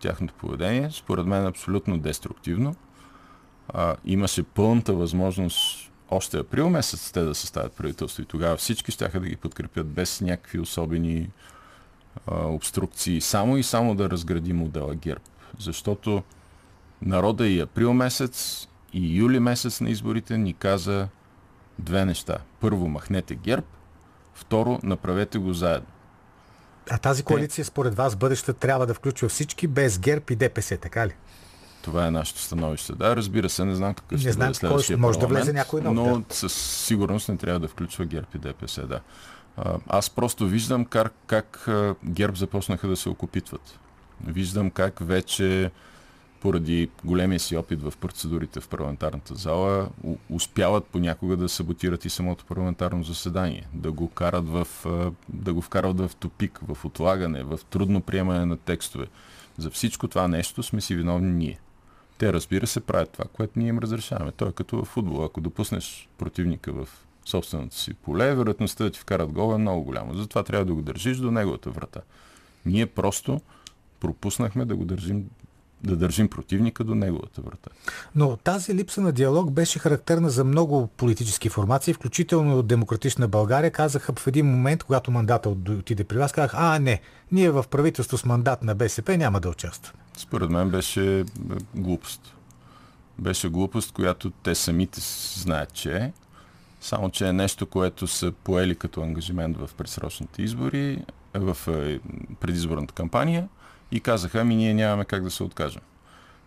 [0.00, 0.90] тяхното поведение.
[0.90, 2.74] Според мен абсолютно деструктивно.
[3.68, 9.08] А, имаше пълната възможност още април месец те да съставят правителство и тогава всички ще
[9.08, 11.30] да ги подкрепят без някакви особени
[12.26, 15.24] а, обструкции, само и само да разгради модела ГЕРБ.
[15.58, 16.22] Защото
[17.02, 21.08] народа и април месец и юли месец на изборите ни каза
[21.78, 22.38] две неща.
[22.60, 23.66] Първо, махнете ГЕРБ,
[24.34, 25.88] второ, направете го заедно.
[26.90, 31.06] А тази коалиция, според вас, бъдеща трябва да включва всички без ГЕРБ и ДПС, така
[31.06, 31.12] ли?
[31.82, 32.92] Това е нашето становище.
[32.92, 36.18] Да, разбира се, не знам какъв ще бъде следващия може да влезе някой нов, но
[36.18, 36.34] да.
[36.34, 36.52] със
[36.86, 39.00] сигурност не трябва да включва ГЕРБ и ДПС, да.
[39.88, 41.68] Аз просто виждам как, как
[42.04, 43.78] ГЕРБ започнаха да се окупитват.
[44.26, 45.70] Виждам как вече
[46.40, 49.88] поради големия си опит в процедурите в парламентарната зала,
[50.30, 54.66] успяват понякога да саботират и самото парламентарно заседание, да го карат в,
[55.28, 59.06] да го вкарат в тупик, в отлагане, в трудно приемане на текстове.
[59.58, 61.60] За всичко това нещо сме си виновни ние.
[62.18, 64.32] Те, разбира се, правят това, което ние им разрешаваме.
[64.32, 65.24] То е като в футбол.
[65.24, 66.88] Ако допуснеш противника в
[67.24, 70.14] собственото си поле, вероятността да ти вкарат гол е много голяма.
[70.14, 72.00] Затова трябва да го държиш до неговата врата.
[72.66, 73.40] Ние просто
[74.00, 75.24] пропуснахме да го държим
[75.82, 77.70] да държим противника до неговата врата.
[78.14, 83.70] Но тази липса на диалог беше характерна за много политически формации, включително Демократична България.
[83.70, 87.00] Казаха в един момент, когато мандата отиде при вас, казах, а не,
[87.32, 90.02] ние в правителство с мандат на БСП няма да участваме.
[90.16, 91.24] Според мен беше е,
[91.74, 92.34] глупост.
[93.18, 95.00] Беше глупост, която те самите
[95.34, 96.12] знаят, че е.
[96.80, 102.00] Само, че е нещо, което са поели като ангажимент в предсрочните избори, в е,
[102.40, 103.48] предизборната кампания
[103.92, 105.82] и казаха, ами ние нямаме как да се откажем.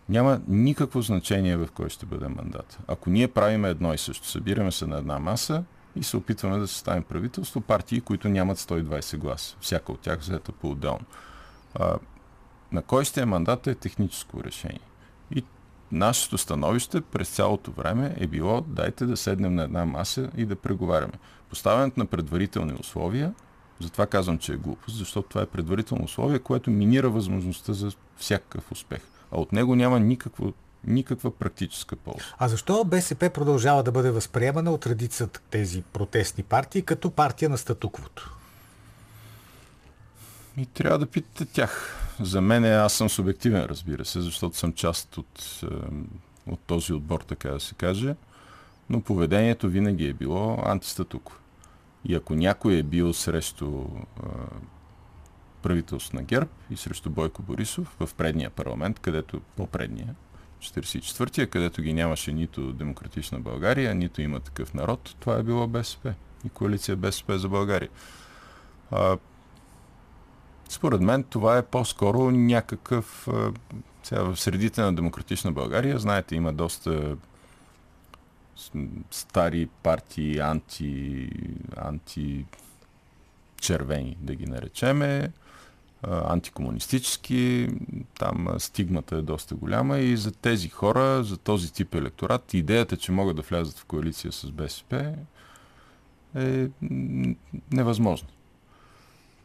[0.08, 2.78] Няма никакво значение в кой ще бъде мандат.
[2.88, 5.64] Ако ние правиме едно и също, събираме се на една маса
[5.96, 9.56] и се опитваме да съставим правителство, партии, които нямат 120 гласа.
[9.60, 11.04] Всяка от тях взета по-отделно.
[12.72, 14.80] на кой ще е мандат е техническо решение.
[15.30, 15.44] И
[15.92, 20.56] нашето становище през цялото време е било дайте да седнем на една маса и да
[20.56, 21.12] преговаряме.
[21.48, 23.34] Поставянето на предварителни условия
[23.82, 28.72] затова казвам, че е глупост, защото това е предварително условие, което минира възможността за всякакъв
[28.72, 29.00] успех.
[29.32, 30.52] А от него няма никакво,
[30.86, 32.24] никаква практическа полза.
[32.38, 37.58] А защо БСП продължава да бъде възприемана от редицата тези протестни партии като партия на
[37.58, 38.36] статуквото?
[40.56, 41.98] И трябва да питате тях.
[42.20, 45.60] За мен аз съм субективен, разбира се, защото съм част от,
[46.46, 48.14] от този отбор, така да се каже.
[48.90, 51.36] Но поведението винаги е било антистатукво.
[52.04, 53.84] И ако някой е бил срещу
[55.62, 60.14] правителство на ГЕРБ и срещу Бойко Борисов в предния парламент, където по-предния,
[60.60, 66.14] 44-я, където ги нямаше нито Демократична България, нито има такъв народ, това е било БСП
[66.44, 67.88] и коалиция БСП за България.
[68.90, 69.18] А,
[70.68, 73.28] според мен това е по-скоро някакъв...
[73.28, 73.52] А,
[74.02, 77.16] сега в средите на Демократична България, знаете, има доста
[79.10, 81.28] стари партии, анти,
[81.76, 82.44] анти
[83.56, 85.32] червени, да ги наречеме,
[86.08, 87.68] антикомунистически,
[88.18, 93.12] там стигмата е доста голяма и за тези хора, за този тип електорат, идеята, че
[93.12, 95.14] могат да влязат в коалиция с БСП
[96.36, 96.68] е
[97.70, 98.28] невъзможно.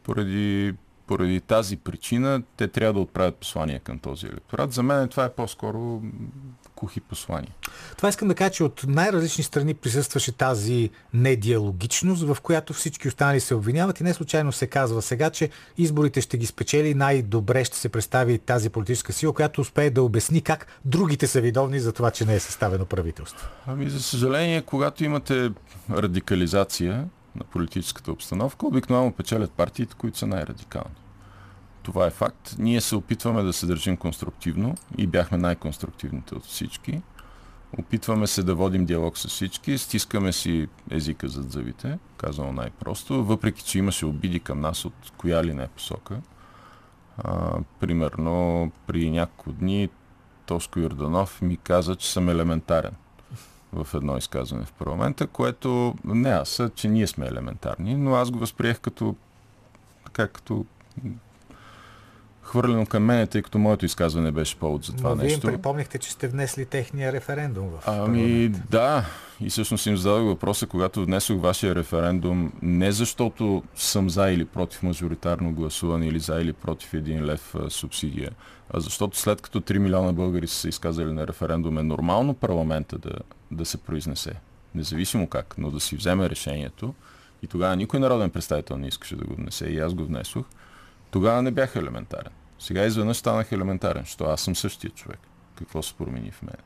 [0.02, 0.74] Поради
[1.08, 4.72] поради тази причина те трябва да отправят послания към този електорат.
[4.72, 6.02] За мен това е по-скоро
[6.78, 7.52] кухи послания.
[7.96, 13.40] Това искам да кажа, че от най-различни страни присъстваше тази недиалогичност, в която всички останали
[13.40, 17.76] се обвиняват и не случайно се казва сега, че изборите ще ги спечели най-добре ще
[17.76, 22.10] се представи тази политическа сила, която успее да обясни как другите са видовни за това,
[22.10, 23.48] че не е съставено правителство.
[23.66, 25.50] Ами, за съжаление, когато имате
[25.90, 30.94] радикализация, на политическата обстановка, обикновено печелят партиите, които са най-радикални.
[31.88, 32.56] Това е факт.
[32.58, 37.02] Ние се опитваме да се държим конструктивно и бяхме най-конструктивните от всички.
[37.78, 43.64] Опитваме се да водим диалог с всички, стискаме си езика зад зъбите, казано най-просто, въпреки
[43.64, 46.20] че имаше обиди към нас от коя ли не е посока.
[47.18, 49.88] А, примерно, при няколко дни
[50.46, 52.94] Тошко Йорданов ми каза, че съм елементарен
[53.72, 58.38] в едно изказване в парламента, което не аз, че ние сме елементарни, но аз го
[58.38, 59.16] възприех като
[60.04, 60.64] така като
[62.48, 65.46] хвърлено към мене, тъй като моето изказване беше повод за това Но нещо.
[65.46, 69.04] вие припомнихте, че сте внесли техния референдум в Ами да,
[69.40, 74.82] и всъщност им зададох въпроса, когато внесох вашия референдум, не защото съм за или против
[74.82, 78.30] мажоритарно гласуване или за или против един лев а, субсидия,
[78.70, 82.98] а защото след като 3 милиона българи са се изказали на референдум, е нормално парламента
[82.98, 83.12] да,
[83.50, 84.32] да се произнесе,
[84.74, 86.94] независимо как, но да си вземе решението.
[87.42, 90.46] И тогава никой народен представител не искаше да го внесе и аз го внесох.
[91.10, 92.32] Тогава не бях елементарен.
[92.58, 95.18] Сега изведнъж станах елементарен, защото аз съм същия човек.
[95.54, 96.56] Какво се промени в мен?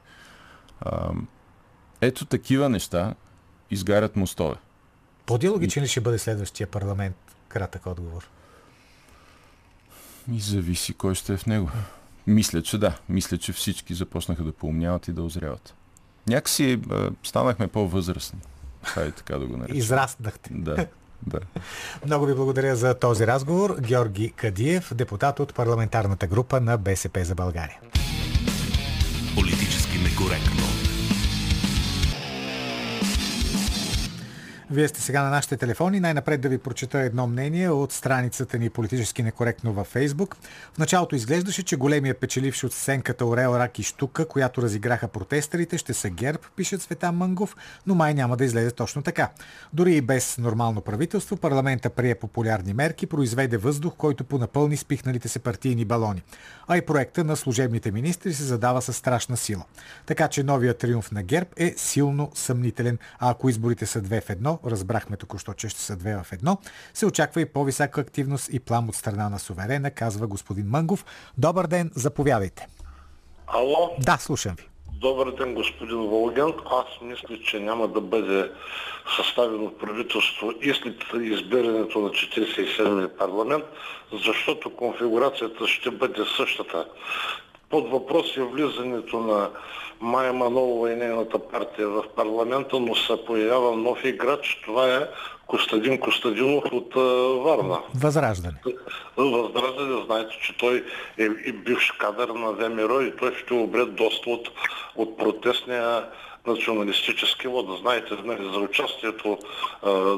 [0.80, 1.10] А,
[2.00, 3.14] ето такива неща
[3.70, 4.56] изгарят мостове.
[5.26, 7.16] По-диалогичен ли ще бъде следващия парламент?
[7.48, 8.28] Кратък отговор.
[10.32, 11.70] И зависи кой ще е в него.
[12.26, 12.98] Мисля, че да.
[13.08, 15.74] Мисля, че всички започнаха да поумняват и да озряват.
[16.26, 18.40] Някакси а, станахме по-възрастни.
[18.82, 19.76] Хайде така да го наречем.
[19.76, 20.50] Израснахте.
[20.52, 20.86] Да.
[21.26, 21.40] Да.
[22.06, 23.76] Много ви благодаря за този разговор.
[23.80, 27.78] Георги Кадиев, депутат от парламентарната група на БСП за България.
[29.34, 30.91] Политически некоректно.
[34.72, 36.00] Вие сте сега на нашите телефони.
[36.00, 40.36] Най-напред да ви прочета едно мнение от страницата ни политически некоректно във Фейсбук.
[40.74, 45.78] В началото изглеждаше, че големия печеливши от сценката Орел Рак и Штука, която разиграха протестърите,
[45.78, 47.56] ще са герб, пише Цветан Мангов,
[47.86, 49.30] но май няма да излезе точно така.
[49.72, 55.38] Дори и без нормално правителство, парламента прие популярни мерки, произведе въздух, който понапълни спихналите се
[55.38, 56.22] партийни балони.
[56.68, 59.64] А и проекта на служебните министри се задава със страшна сила.
[60.06, 64.30] Така че новия триумф на ГЕРБ е силно съмнителен, а ако изборите са две в
[64.30, 66.58] едно, разбрахме току-що, че ще са две в едно,
[66.94, 71.04] се очаква и по-висока активност и плам от страна на суверена, казва господин Мънгов.
[71.38, 72.66] Добър ден, заповядайте.
[73.46, 73.96] Ало?
[73.98, 74.64] Да, слушам ви.
[74.92, 76.52] Добър ден, господин Волген.
[76.70, 78.50] Аз мисля, че няма да бъде
[79.16, 83.64] съставено правителство и след избирането на 47-ми парламент,
[84.24, 86.86] защото конфигурацията ще бъде същата.
[87.72, 89.50] Под въпрос е влизането на
[90.00, 94.60] Майя Манолова и нейната партия в парламента, но се появява нов играч.
[94.64, 95.00] Това е
[95.46, 96.94] Костадин Костадинов от
[97.44, 97.78] Варна.
[97.94, 98.54] Възраждане.
[99.16, 100.84] Възраждане, знаете, че той
[101.18, 104.48] е и бивш кадър на ВМРО и той ще обре доста от,
[104.96, 106.04] от протестния
[106.46, 107.66] националистически лод.
[107.80, 109.38] Знаете нали, за участието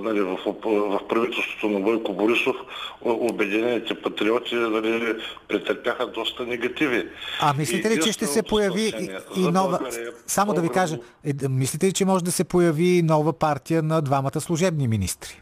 [0.03, 2.57] нали, в, в, правителството на Бойко Борисов,
[3.01, 5.17] Обединените патриоти нали,
[5.49, 7.09] претърпяха доста негативи.
[7.41, 9.91] А мислите ли, че ще се появи и, и нова...
[10.27, 14.03] Само да ви кажа, е, мислите ли, че може да се появи нова партия на
[14.03, 15.41] двамата служебни министри?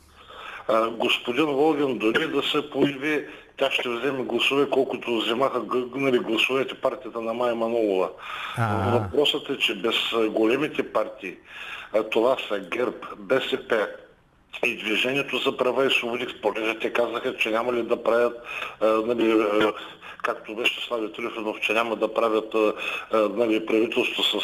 [0.90, 3.24] Господин Волгин, дори да се появи
[3.56, 5.62] тя ще вземе гласове, колкото вземаха
[5.94, 8.10] нали, гласовете партията на Майя Манолова.
[8.56, 8.98] А-а.
[8.98, 9.96] Въпросът е, че без
[10.30, 11.36] големите партии,
[12.10, 13.88] това са ГЕРБ, БСП,
[14.64, 18.36] и Движението за права и свободи, понеже те казаха, че няма ли да правят
[18.80, 19.46] нали,
[20.22, 22.54] както беше Слави Трифонов, че няма да правят
[23.12, 24.40] нали, правителство с,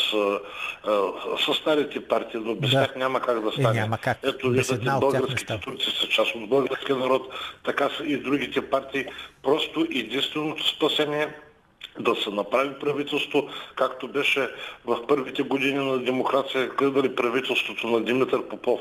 [1.46, 2.84] с старите партии, но без да.
[2.84, 3.78] тях няма как да стане.
[3.78, 4.18] Е, няма как.
[4.22, 9.04] Ето виждате, българските турци са част от българския народ, така са и другите партии.
[9.42, 11.28] Просто единственото спасение
[12.00, 14.50] да се направи правителство, както беше
[14.86, 18.80] в първите години на демокрация, дали правителството на Димитър Попов,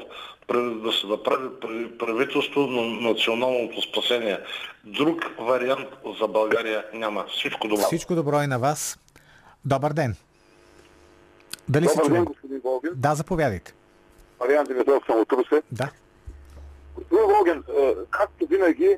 [0.53, 1.49] да се направи
[1.97, 4.39] правителство на националното спасение.
[4.83, 5.87] Друг вариант
[6.21, 7.25] за България няма.
[7.27, 7.83] Всичко добро.
[7.83, 8.99] Всичко добро и на вас.
[9.65, 10.15] Добър ден.
[11.69, 12.91] Дали Добър се ден, господин Волгин.
[12.95, 13.73] Да, заповядайте.
[14.39, 15.61] Мариан Димитров съм от Русе.
[15.71, 15.89] Да.
[16.95, 17.63] Господин Волгин,
[18.09, 18.97] както винаги,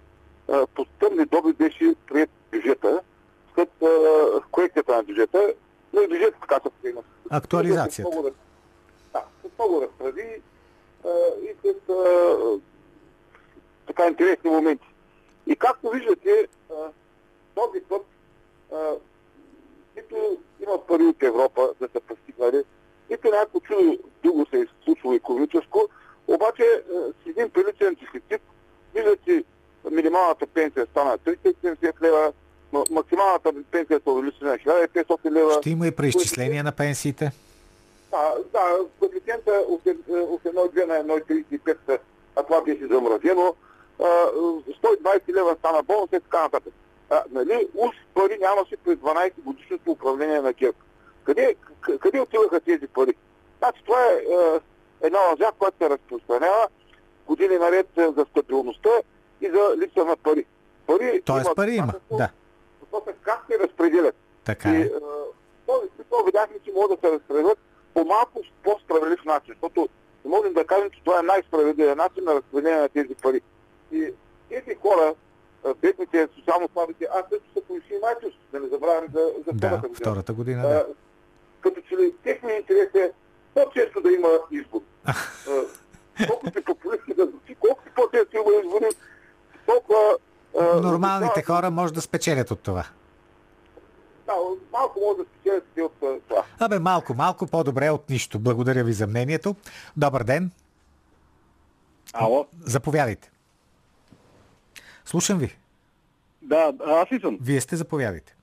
[0.76, 3.02] по тъмни доби беше прият бюджета
[3.54, 3.70] след
[4.52, 5.54] корекцията на бюджета,
[5.94, 7.02] но и бюджет така се приема.
[7.30, 8.12] Актуализацията.
[8.12, 8.30] Много,
[9.14, 10.42] да, с много разправи
[11.42, 11.74] и с
[13.88, 14.88] така интересни моменти.
[15.48, 16.48] И както виждате,
[17.56, 18.06] този път
[19.96, 22.64] нито има пари от Европа да се постигнали,
[23.10, 25.90] нито някакво чудо друго се е случило економическо,
[26.28, 26.84] обаче
[27.24, 28.42] с един приличен дефицит,
[28.96, 29.44] виждате,
[29.92, 32.34] минималната пенсия стана 370 лева,
[32.72, 35.54] максималната пенсия се увеличи на 1500 лева.
[35.54, 37.32] Ще има и преизчисление на пенсиите?
[38.12, 42.00] Да, да, коефициента от 1,2 на 1,35,
[42.36, 43.56] а това беше замразено.
[44.00, 46.74] 120 лева стана бонус и така нататък.
[47.10, 50.78] А, нали, уж пари нямаше през 12 годишното управление на ГЕРБ.
[51.24, 51.56] Къде,
[52.00, 53.14] къде отиваха тези пари?
[53.58, 54.60] Значи това е, е
[55.02, 56.68] една лъжа, която се разпространява
[57.28, 58.90] години наред за стабилността
[59.42, 60.46] и за липса на пари.
[60.88, 62.30] Пари Тоест пари има, да.
[62.92, 64.16] Въпросът е как се разпределят.
[64.46, 64.80] Така е.
[64.80, 64.92] И,
[65.68, 67.58] този смисъл видяхме, че могат да се разпределят
[67.94, 69.90] по малко по-справедлив начин, защото
[70.26, 73.42] можем да кажем, че това е най-справедливият начин на разпределение на тези пари.
[73.92, 74.14] И
[74.50, 75.16] тези хора,
[75.82, 79.88] бедните, социално слабите, аз също се повиши майчество, да не забравяме за, за да, втората
[79.88, 79.96] година.
[79.96, 80.86] втората година, да.
[81.62, 83.12] Като че ли техният интерес е
[83.54, 84.82] по-често да има избор.
[86.28, 88.90] колкото популистски да звучи, колкото по-често има избори,
[89.66, 90.18] толкова
[90.84, 92.86] Нормалните хора може да спечелят от това.
[94.26, 94.34] Да,
[94.72, 95.94] малко може да спечелят и от
[96.28, 96.44] това.
[96.60, 98.40] Абе, малко, малко по-добре от нищо.
[98.40, 99.56] Благодаря ви за мнението.
[99.98, 100.52] Добър ден.
[102.14, 102.46] Ало.
[102.66, 103.32] Заповядайте.
[105.06, 105.58] Слушам ви.
[106.42, 107.38] Да, аз съм?
[107.42, 108.36] Вие сте, заповядайте.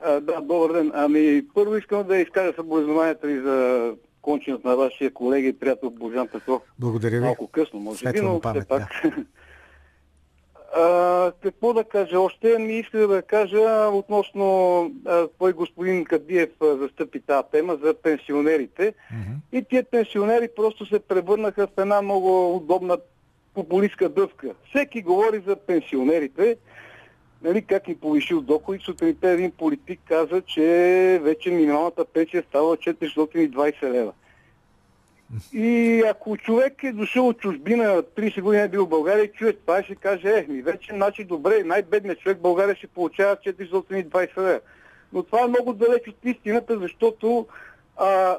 [0.00, 0.92] А, да, добър ден.
[0.94, 6.28] Ами, първо искам да изкажа съболезнованията ви за кончината на вашия колега и приятел Божан
[6.28, 6.62] Петров.
[6.78, 7.24] Благодаря ви.
[7.24, 8.78] Малко късно, може би, но памет, пак.
[9.04, 9.10] Да.
[10.76, 12.58] А, какво да кажа още?
[12.58, 14.92] Ми иска да кажа относно
[15.38, 18.82] той господин Кадиев застъпи тази тема за пенсионерите.
[18.92, 19.58] Mm-hmm.
[19.58, 22.98] И тия пенсионери просто се превърнаха в една много удобна
[23.54, 24.54] популистка дъвка.
[24.68, 26.56] Всеки говори за пенсионерите,
[27.42, 28.82] нали, как ни повишил доход.
[28.82, 30.60] Сутринта един политик каза, че
[31.22, 34.12] вече минималната пенсия става 420 лева.
[35.52, 39.80] И ако човек е дошъл от чужбина, 30 години е бил в България, чуе това
[39.80, 44.36] и ще каже, е, ми вече, значи добре, най-бедният човек в България ще получава 420
[44.38, 44.60] лева.
[45.12, 47.46] Но това е много далеч от истината, защото
[47.96, 48.38] а,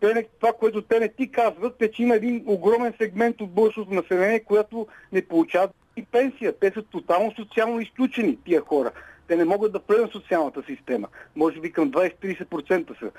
[0.00, 3.50] те не, това, което те не ти казват, е, че има един огромен сегмент от
[3.50, 6.58] българското население, което не получават и пенсия.
[6.58, 8.90] Те са тотално социално изключени, тия хора.
[9.28, 11.08] Те не могат да влезат социалната система.
[11.36, 13.10] Може би към 20-30% са.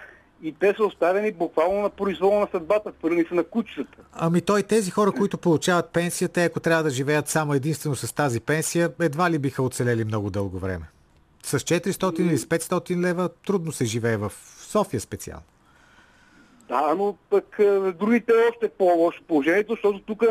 [0.43, 3.97] И те са оставени буквално на произвола на съдбата, хвърлени са на кучетата.
[4.13, 8.13] Ами той тези хора, които получават пенсия, те ако трябва да живеят само единствено с
[8.15, 10.85] тази пенсия, едва ли биха оцелели много дълго време.
[11.43, 15.43] С 400 или с 500 лева трудно се живее в София специално.
[16.69, 17.59] Да, но пък
[17.99, 20.23] другите е още по-лошо положението, защото тук,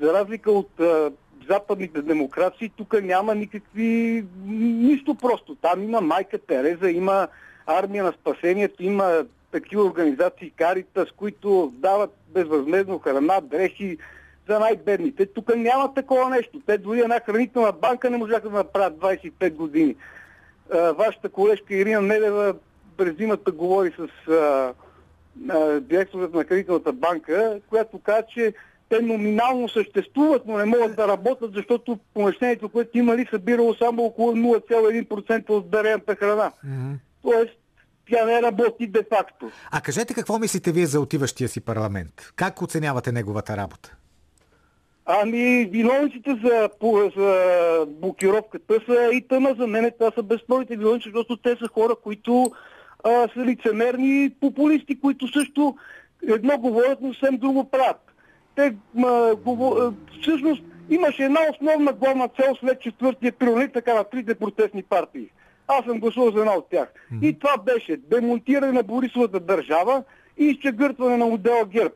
[0.00, 1.12] за разлика от а,
[1.48, 4.24] западните демокрации, тук няма никакви...
[4.46, 5.54] нищо просто.
[5.54, 7.28] Там има майка Тереза, има
[7.66, 13.98] армия на спасението, има такива организации, карита, с които дават безвъзмезно храна, дрехи
[14.48, 15.26] за най-бедните.
[15.26, 16.60] Тук няма такова нещо.
[16.66, 19.96] Те дори една хранителна банка не можаха да направят 25 години.
[20.72, 22.54] А, вашата колежка Ирина Недева
[22.96, 24.74] през зимата говори с а,
[25.80, 28.54] директорът на хранителната банка, която каза, че
[28.88, 34.32] те номинално съществуват, но не могат да работят, защото помещението, което имали, събирало само около
[34.32, 36.52] 0,1% от дарената храна.
[36.66, 36.94] Mm-hmm.
[37.22, 37.61] Тоест,
[38.10, 39.50] тя не работи де-факто.
[39.70, 42.32] А кажете какво мислите вие за отиващия си парламент?
[42.36, 43.96] Как оценявате неговата работа?
[45.06, 46.68] Ами, виновниците за,
[47.16, 49.90] за блокировката са и тъма за мен.
[49.98, 52.52] Това са безспорните виновници, защото те са хора, които
[53.04, 55.76] а, са лицемерни популисти, които също
[56.28, 58.12] едно говорят, но съвсем друго правят.
[58.54, 59.92] Те, ма, говор...
[60.20, 65.28] всъщност, имаше една основна главна цел след 4 април, така на трите протестни партии.
[65.68, 66.88] Аз съм гласувал за една от тях.
[66.88, 67.26] Mm-hmm.
[67.26, 70.02] И това беше демонтиране на Борисовата държава
[70.38, 71.94] и изчегъртване на модела ГЕРБ.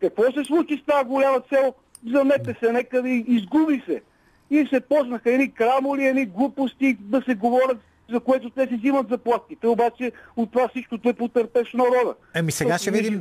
[0.00, 1.74] Какво се случи с тази голяма цел?
[2.12, 4.02] Замете се, нека да изгуби се.
[4.50, 7.78] И се почнаха едни крамоли, едни глупости да се говорят
[8.10, 9.66] за което те си взимат заплатите.
[9.66, 12.14] Обаче от това всичко той потърпеш народа.
[12.34, 13.20] Еми сега ще видим.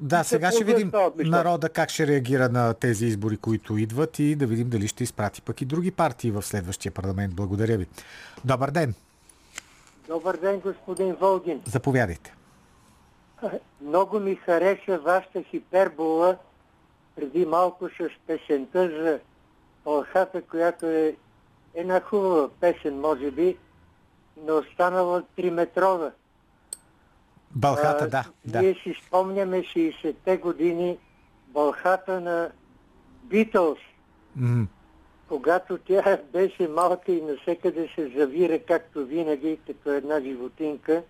[0.00, 4.46] Да, сега ще видим народа как ще реагира на тези избори, които идват и да
[4.46, 7.34] видим дали ще изпрати пък и други партии в следващия парламент.
[7.34, 7.86] Благодаря ви.
[8.44, 8.94] Добър ден.
[10.10, 11.62] Добър ден, господин Волгин.
[11.66, 12.34] Заповядайте.
[13.80, 16.36] Много ми хареса вашата хипербола
[17.16, 19.20] преди малко с песента за
[19.86, 21.16] Олхата, която е
[21.74, 23.56] една хубава песен, може би,
[24.46, 26.12] но останала 3-метрова.
[27.50, 28.62] Балхата, да, да.
[28.62, 30.98] Ние си спомняме 60-те години
[31.48, 32.50] Балхата на
[33.24, 33.78] Битълс.
[34.38, 34.66] Mm-hmm.
[35.30, 41.02] Когато тя беше малка и насекъде се завира, както винаги, като една животинка.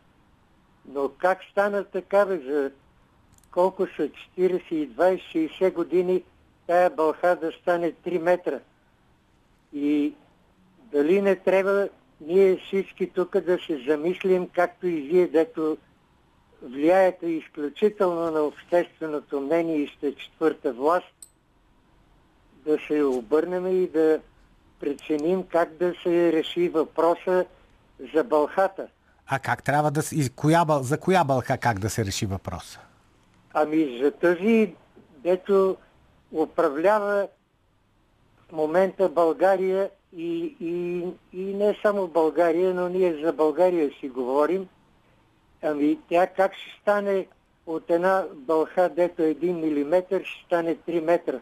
[0.88, 2.70] Но как стана такава за
[3.52, 4.08] колко са
[4.38, 6.22] 40 20, 60 години
[6.66, 8.60] тая бълха да стане 3 метра?
[9.72, 10.14] И
[10.92, 11.88] дали не трябва
[12.20, 15.76] ние всички тук да се замислим, както и вие, дето
[16.62, 21.19] влияете изключително на общественото мнение и сте четвърта власт,
[22.64, 24.20] да се обърнем и да
[24.80, 27.44] преценим как да се реши въпроса
[28.14, 28.86] за бълхата.
[29.26, 30.30] А как трябва да се...
[30.36, 32.80] Коя, за коя бълха как да се реши въпроса?
[33.54, 34.74] Ами за тази,
[35.16, 35.76] дето
[36.32, 37.28] управлява
[38.48, 44.68] в момента България и, и, и не само България, но ние за България си говорим.
[45.62, 47.26] Ами тя как ще стане
[47.66, 51.40] от една бълха, дето 1 мм, ще стане 3 метра.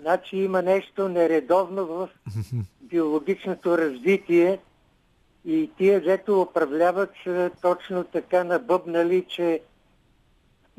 [0.00, 2.08] Значи има нещо нередовно в
[2.80, 4.58] биологичното развитие
[5.44, 9.60] и тия, дето управляват, са точно така набъбнали, че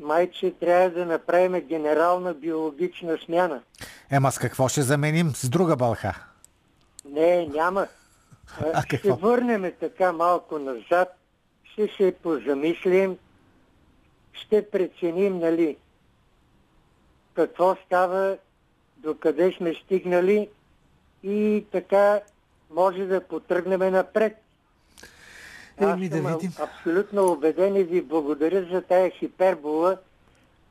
[0.00, 3.62] майче трябва да направим генерална биологична смяна.
[4.10, 5.30] Ема с какво ще заменим?
[5.34, 6.14] С друга бълха?
[7.04, 7.86] Не, няма.
[8.74, 9.16] А, ще какво?
[9.16, 11.08] върнем така малко назад,
[11.64, 13.16] ще се позамислим,
[14.32, 15.76] ще преценим, нали,
[17.34, 18.36] какво става,
[18.98, 20.48] докъде сме стигнали
[21.22, 22.20] и така
[22.74, 24.36] може да потръгнем напред.
[25.80, 26.52] Аз съм да видим.
[26.60, 29.96] абсолютно убеден и ви благодаря за тая хипербола.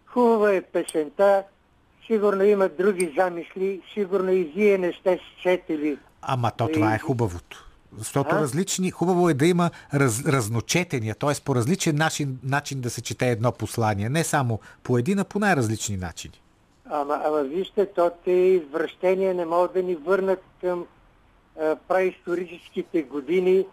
[0.05, 1.43] Хубава е песента,
[2.07, 7.67] сигурно има други замисли, сигурно и вие не сте сетили Ама то това е хубавото.
[7.97, 8.41] Защото а?
[8.41, 11.41] различни, хубаво е да има раз, разночетения, т.е.
[11.45, 14.09] по различен начин, начин да се чете едно послание.
[14.09, 16.33] Не само по един, а по най-различни начини.
[16.89, 20.85] Ама, ама вижте, то те извращения не могат да ни върнат към
[21.59, 23.65] а, праисторическите години,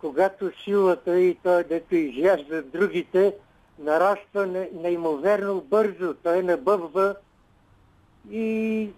[0.00, 3.34] когато силата и той, дето изяжда другите,
[3.78, 6.14] нараства неимоверно бързо.
[6.14, 7.14] Той набъбва
[8.30, 8.88] и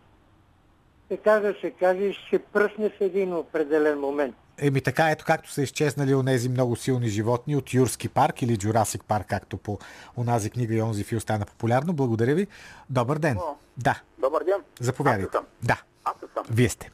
[1.09, 4.37] така да се каже, ще пръсне в един определен момент.
[4.59, 9.05] Еми така, ето както са изчезнали онези много силни животни от Юрски парк или Джурасик
[9.05, 9.79] парк, както по
[10.17, 11.93] онази книга и онзи фил стана популярно.
[11.93, 12.47] Благодаря ви.
[12.91, 13.39] Добър ден.
[13.39, 14.01] О, да.
[14.19, 14.63] Добър ден.
[14.81, 15.37] Заповядайте.
[15.37, 15.45] Аз.
[15.63, 15.83] Да.
[16.05, 16.45] Аз съм.
[16.51, 16.91] Вие сте.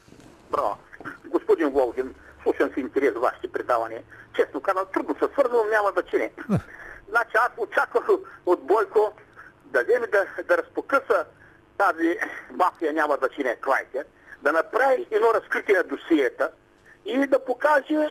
[0.51, 0.77] Браво.
[1.29, 4.03] Господин Волгин, слушам си интерес вашите предавания.
[4.35, 6.31] Честно казвам, трудно се свързвам, няма значение.
[7.09, 8.09] значи аз очаквах
[8.45, 9.13] от Бойко
[9.65, 11.25] да вземе да, да разпокъса
[11.77, 12.17] тази
[12.51, 14.05] мафия, няма значение, Клайкер,
[14.43, 16.51] да направи едно разкритие на досиета,
[17.09, 18.09] и да покаже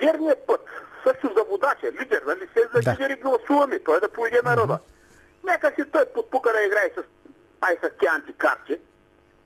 [0.00, 0.60] верния път.
[1.06, 2.92] Също за водача, лидер, нали се за да.
[2.92, 4.72] лидери гласуваме, той да поведе народа.
[4.72, 5.52] Mm-hmm.
[5.52, 7.02] Нека си той подпука да играе с
[7.60, 8.78] ай с тези антикарти.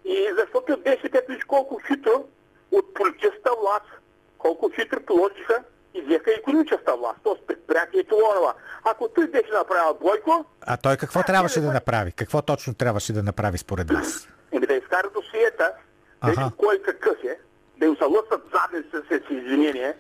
[0.04, 2.24] И защото БСП виж колко хитро
[2.72, 4.02] от политическата власт,
[4.38, 5.62] колко хитро положиха
[5.94, 7.46] и взеха економическата власт, т.е.
[7.46, 8.54] предприятието Лонова.
[8.84, 10.44] Ако той беше направил Бойко...
[10.60, 12.12] А той какво трябваше да направи?
[12.12, 14.28] Какво точно трябваше да направи според вас?
[14.52, 15.72] Еми да изкара досиета,
[16.20, 16.50] ага.
[16.56, 17.38] кой какъв е,
[17.78, 19.94] да им се лъсат задници с извинение,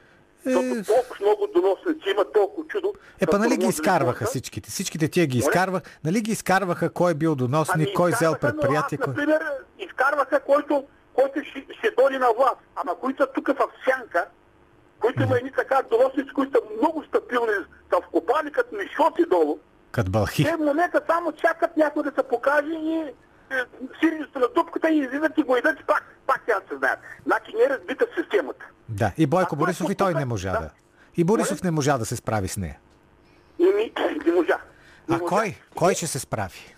[0.44, 0.82] защото е...
[0.82, 2.94] толкова много доносници има толкова чудо.
[3.20, 4.70] Е, па нали ги изкарваха всичките?
[4.70, 5.90] Всичките тия ги изкарваха.
[6.04, 8.98] Нали ги изкарваха кой е бил доносник, ами, кой взел предприятие.
[9.00, 9.14] Аз, кой...
[9.14, 9.42] Например,
[9.78, 12.56] изкарваха който, който ще, ще доди на власт.
[12.76, 14.26] Ама които са тук в сянка,
[15.00, 17.52] които има едни така доносници, които са много стабилни,
[17.92, 19.58] са вкопали като мишоти долу.
[19.90, 20.44] Като бълхи.
[20.44, 23.04] Те монета само чакат някой да се покаже и
[24.00, 26.98] сирените на дупката и излизат и го идат пак, пак тя се знаят.
[27.26, 28.64] Значи не е разбита системата.
[28.88, 30.60] Да, и Бойко а Борисов и той не можа да.
[30.60, 30.70] да.
[31.16, 32.78] И Борисов не можа да се справи с нея.
[33.58, 33.92] И ми,
[34.26, 34.58] не можа.
[35.08, 35.28] Не а можа.
[35.28, 35.54] кой?
[35.74, 36.74] Кой ще се справи?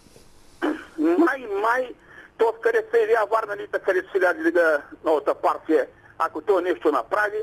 [0.98, 1.94] Май, май,
[2.38, 5.86] то къде се явява Варна Лита, къде се ляга новата партия,
[6.18, 7.42] ако той нещо направи.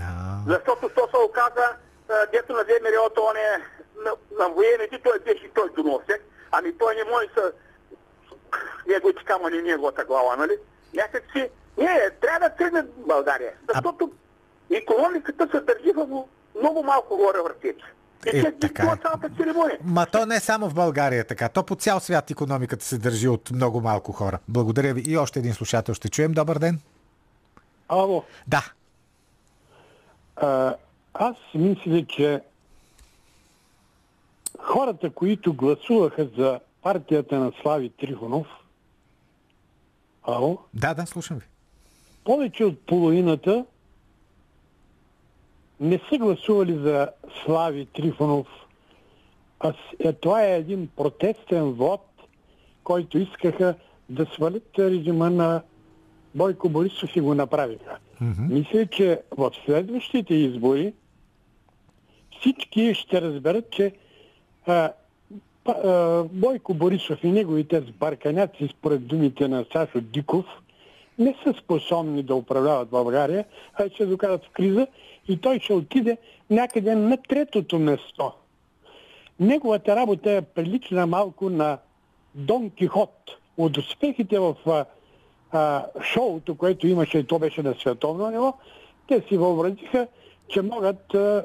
[0.00, 0.38] А...
[0.46, 1.76] Защото то се оказа,
[2.32, 3.62] дето на ВМРО, он е
[4.04, 6.24] на, на военните, той беше той доносек.
[6.52, 7.52] Ами той не може да
[8.88, 10.52] неговите камъни, неговата глава, нали?
[10.94, 14.12] Някак си, не, трябва да тръгне България, защото
[14.70, 14.76] а...
[14.76, 16.24] економиката се държи в
[16.60, 17.84] много малко горе въртече.
[18.26, 19.78] Е, е, така е.
[19.84, 21.48] Ма то не само в България е така.
[21.48, 24.38] То по цял свят економиката се държи от много малко хора.
[24.48, 25.02] Благодаря ви.
[25.06, 26.32] И още един слушател ще чуем.
[26.32, 26.80] Добър ден.
[27.88, 28.24] Ало.
[28.46, 28.72] Да.
[30.36, 30.74] А,
[31.14, 32.40] аз мисля, че
[34.58, 38.46] хората, които гласуваха за партията на Слави Трифонов.
[40.22, 40.58] Ало?
[40.74, 41.44] Да, да, слушам ви.
[42.24, 43.64] Повече от половината
[45.80, 47.08] не са гласували за
[47.44, 48.46] Слави Трифонов.
[49.60, 52.06] А е, това е един протестен вод,
[52.84, 53.74] който искаха
[54.08, 55.62] да свалят режима на
[56.34, 57.98] Бойко Борисов и го направиха.
[58.22, 58.52] Mm-hmm.
[58.52, 60.94] Мисля, че в следващите избори
[62.38, 63.92] всички ще разберат, че
[64.66, 64.92] а,
[66.32, 70.44] Бойко Борисов и неговите сбарканяци, според думите на Сашо Диков,
[71.18, 73.44] не са способни да управляват България,
[73.74, 74.86] а ще докарат в криза
[75.28, 76.16] и той ще отиде
[76.50, 78.32] някъде на третото место.
[79.40, 81.78] Неговата работа е прилична малко на
[82.34, 83.14] Дон Кихот.
[83.58, 84.84] От успехите в а,
[85.52, 88.54] а, шоуто, което имаше, и то беше на световно ниво,
[89.08, 90.06] те си въобразиха,
[90.48, 91.44] че могат а,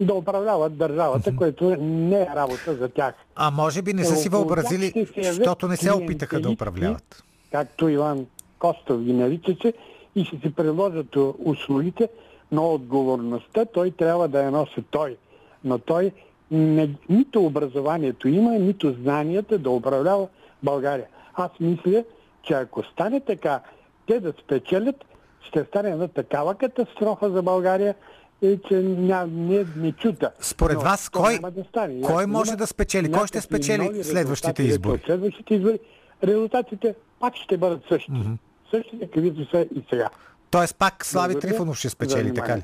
[0.00, 3.14] да управляват държавата, което не е работа за тях.
[3.36, 7.24] А може би не са си въобразили, защото не се опитаха да управляват.
[7.52, 8.26] Както Иван
[8.58, 9.72] Костов ги наричаше,
[10.14, 12.08] и ще си предложат услугите,
[12.52, 15.16] но отговорността той трябва да я носи той.
[15.64, 16.12] Но той
[16.50, 20.28] не, нито образованието има, нито знанията да управлява
[20.62, 21.06] България.
[21.34, 22.04] Аз мисля,
[22.42, 23.60] че ако стане така,
[24.06, 25.04] те да спечелят,
[25.42, 27.94] ще стане една такава катастрофа за България,
[28.42, 30.32] е, че ня, не, не чута.
[30.40, 32.00] Според Но, вас, кой, да стане.
[32.00, 33.12] кой може да спечели?
[33.12, 35.02] Кой ще спечели следващите избори?
[35.06, 35.78] Следващите избори
[36.24, 38.18] резултатите пак ще бъдат същите.
[38.18, 38.36] Mm-hmm.
[38.70, 40.08] Същите, каквито са и сега.
[40.50, 42.62] Тоест пак Слави Благодаря Трифонов ще спечели, така ли?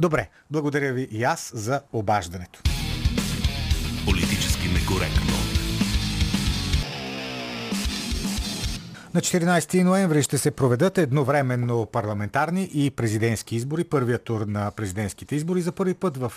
[0.00, 2.60] Добре, благодаря ви и аз за обаждането.
[4.06, 5.41] Политически некоректно.
[9.14, 13.84] На 14 ноември ще се проведат едновременно парламентарни и президентски избори.
[13.84, 15.60] Първият тур на президентските избори.
[15.60, 16.32] За първи път в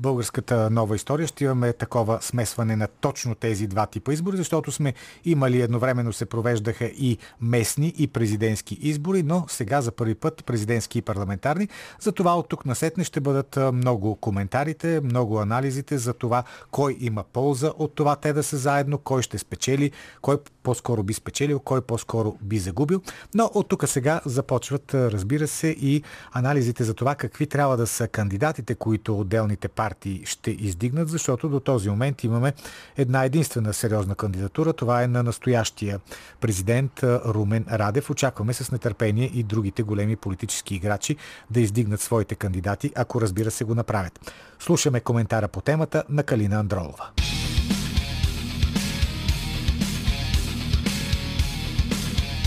[0.00, 4.94] българската нова история ще имаме такова смесване на точно тези два типа избори, защото сме
[5.24, 10.98] имали едновременно се провеждаха и местни и президентски избори, но сега за първи път президентски
[10.98, 11.68] и парламентарни.
[12.00, 17.24] За това от тук насетне ще бъдат много коментарите, много анализите за това кой има
[17.32, 19.90] полза от това те да са заедно, кой ще спечели,
[20.22, 23.02] кой по-скоро би спечелил, кой по по-скоро би загубил.
[23.34, 28.08] Но от тук сега започват, разбира се, и анализите за това какви трябва да са
[28.08, 32.52] кандидатите, които отделните партии ще издигнат, защото до този момент имаме
[32.96, 34.72] една единствена сериозна кандидатура.
[34.72, 36.00] Това е на настоящия
[36.40, 38.10] президент Румен Радев.
[38.10, 41.16] Очакваме с нетърпение и другите големи политически играчи
[41.50, 44.32] да издигнат своите кандидати, ако разбира се го направят.
[44.58, 47.10] Слушаме коментара по темата на Калина Андролова.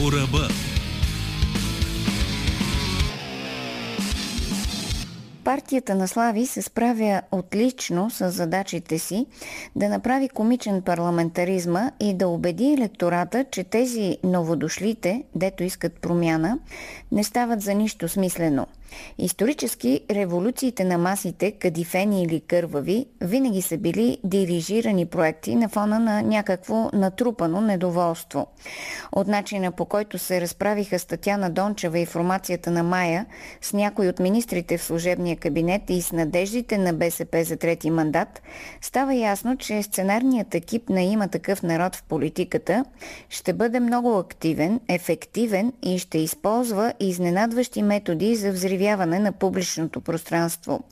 [0.04, 0.48] По ръба.
[5.44, 9.26] Партията на Слави се справя отлично с задачите си
[9.76, 16.60] да направи комичен парламентаризма и да убеди електората, че тези новодошлите, дето искат промяна,
[17.12, 18.68] не стават за нищо смислено–
[19.18, 26.22] Исторически революциите на масите, кадифени или кървави, винаги са били дирижирани проекти на фона на
[26.22, 28.48] някакво натрупано недоволство.
[29.12, 33.26] От начина по който се разправиха Статяна Дончева и формацията на Мая
[33.62, 38.42] с някой от министрите в служебния кабинет и с надеждите на БСП за трети мандат,
[38.82, 42.86] става ясно, че сценарният екип на има такъв народ в политиката
[43.30, 50.02] ще бъде много активен, ефективен и ще използва изненадващи методи за взривяване изкривяване на публичното
[50.02, 50.84] пространство.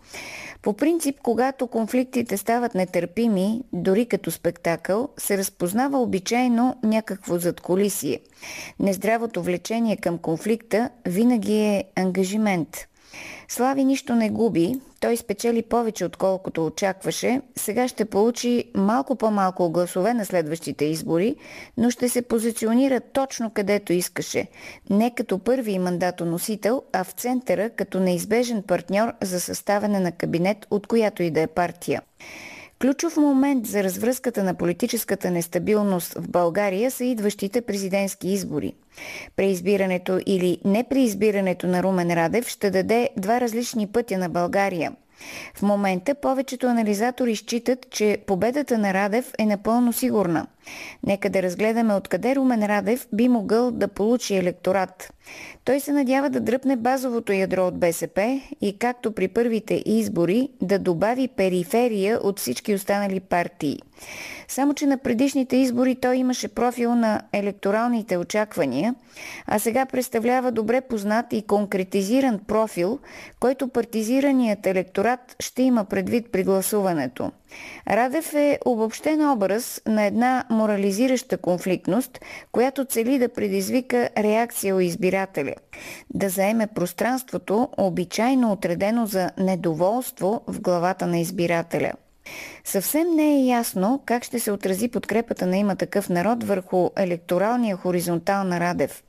[0.61, 8.19] По принцип, когато конфликтите стават нетърпими, дори като спектакъл, се разпознава обичайно някакво задколисие.
[8.79, 12.87] Нездравото влечение към конфликта винаги е ангажимент–
[13.51, 20.13] Слави нищо не губи, той спечели повече отколкото очакваше, сега ще получи малко по-малко гласове
[20.13, 21.35] на следващите избори,
[21.77, 24.47] но ще се позиционира точно където искаше.
[24.89, 30.87] Не като първи мандатоносител, а в центъра като неизбежен партньор за съставяне на кабинет от
[30.87, 32.01] която и да е партия.
[32.81, 38.73] Ключов момент за развръзката на политическата нестабилност в България са идващите президентски избори.
[39.35, 44.91] Преизбирането или непреизбирането на Румен Радев ще даде два различни пътя на България.
[45.55, 50.47] В момента повечето анализатори считат, че победата на Радев е напълно сигурна.
[51.03, 55.13] Нека да разгледаме откъде Румен Радев би могъл да получи електорат.
[55.65, 60.79] Той се надява да дръпне базовото ядро от БСП и както при първите избори да
[60.79, 63.79] добави периферия от всички останали партии.
[64.47, 68.95] Само, че на предишните избори той имаше профил на електоралните очаквания,
[69.45, 72.99] а сега представлява добре познат и конкретизиран профил,
[73.39, 77.31] който партизираният електорат ще има предвид при гласуването.
[77.89, 82.19] Радев е обобщен образ на една морализираща конфликтност,
[82.51, 85.55] която цели да предизвика реакция у избирателя,
[86.13, 91.91] да заеме пространството, обичайно отредено за недоволство в главата на избирателя.
[92.63, 97.77] Съвсем не е ясно как ще се отрази подкрепата на има такъв народ върху електоралния
[97.77, 99.03] хоризонтал на Радев.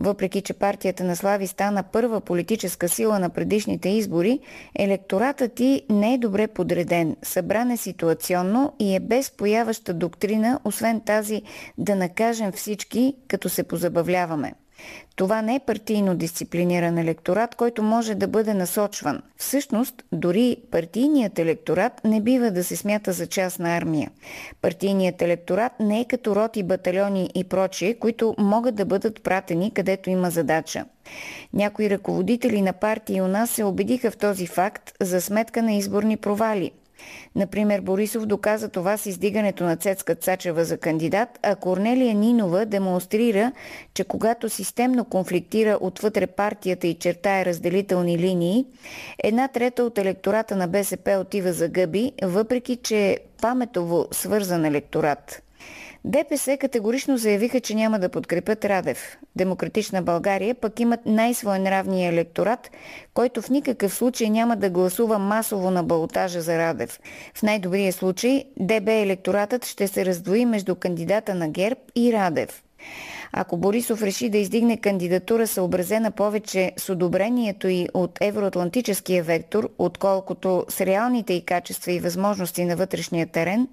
[0.00, 4.40] Въпреки, че партията на Слави стана първа политическа сила на предишните избори,
[4.78, 11.00] електоратът ти не е добре подреден, събран е ситуационно и е без появаща доктрина, освен
[11.00, 11.42] тази
[11.78, 14.52] да накажем всички, като се позабавляваме.
[15.16, 19.22] Това не е партийно дисциплиниран електорат, който може да бъде насочван.
[19.36, 24.10] Всъщност, дори партийният електорат не бива да се смята за част на армия.
[24.62, 30.10] Партийният електорат не е като роти, батальони и прочие, които могат да бъдат пратени където
[30.10, 30.84] има задача.
[31.52, 36.16] Някои ръководители на партии у нас се убедиха в този факт за сметка на изборни
[36.16, 36.70] провали–
[37.34, 43.52] Например, Борисов доказа това с издигането на Цецка Цачева за кандидат, а Корнелия Нинова демонстрира,
[43.94, 48.66] че когато системно конфликтира отвътре партията и чертае разделителни линии,
[49.24, 55.42] една трета от електората на БСП отива за гъби, въпреки че е паметово свързан електорат.
[56.04, 59.18] ДПС категорично заявиха, че няма да подкрепят Радев.
[59.36, 62.70] Демократична България пък имат най-своенравния електорат,
[63.14, 67.00] който в никакъв случай няма да гласува масово на балотажа за Радев.
[67.34, 72.62] В най-добрия случай ДБ електоратът ще се раздвои между кандидата на ГЕРБ и Радев.
[73.32, 80.64] Ако Борисов реши да издигне кандидатура съобразена повече с одобрението и от евроатлантическия вектор, отколкото
[80.68, 83.68] с реалните и качества и възможности на вътрешния терен,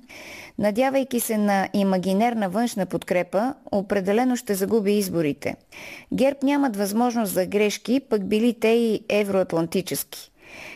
[0.60, 5.56] надявайки се на имагинерна външна подкрепа, определено ще загуби изборите.
[6.14, 10.32] ГЕРБ нямат възможност за грешки, пък били те и евроатлантически.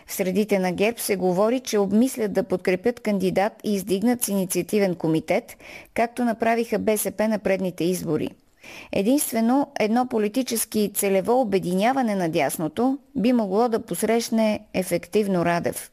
[0.08, 4.96] В средите на ГЕРБ се говори, че обмислят да подкрепят кандидат и издигнат с инициативен
[4.96, 5.58] комитет,
[5.94, 8.30] както направиха БСП на предните избори.
[8.92, 15.92] Единствено едно политически целево обединяване на дясното би могло да посрещне ефективно Радев.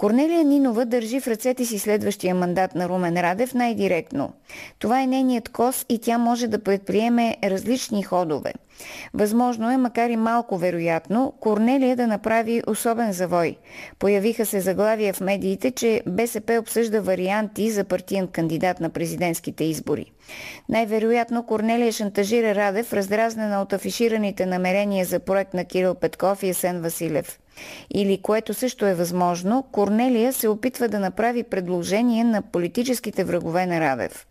[0.00, 4.32] Корнелия Нинова държи в ръцете си следващия мандат на Румен Радев най-директно.
[4.78, 8.52] Това е нейният кос и тя може да предприеме различни ходове.
[9.14, 13.56] Възможно е, макар и малко вероятно, Корнелия да направи особен завой.
[13.98, 20.12] Появиха се заглавия в медиите, че БСП обсъжда варианти за партиен кандидат на президентските избори.
[20.68, 26.80] Най-вероятно Корнелия шантажира Радев, раздразнена от афишираните намерения за проект на Кирил Петков и Есен
[26.80, 27.40] Василев.
[27.94, 33.80] Или, което също е възможно, Корнелия се опитва да направи предложение на политическите врагове на
[33.80, 34.26] Радев.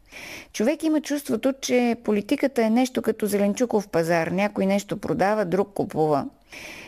[0.54, 4.28] Човек има чувството, че политиката е нещо като зеленчуков пазар.
[4.28, 6.26] Някой нещо продава, друг купува.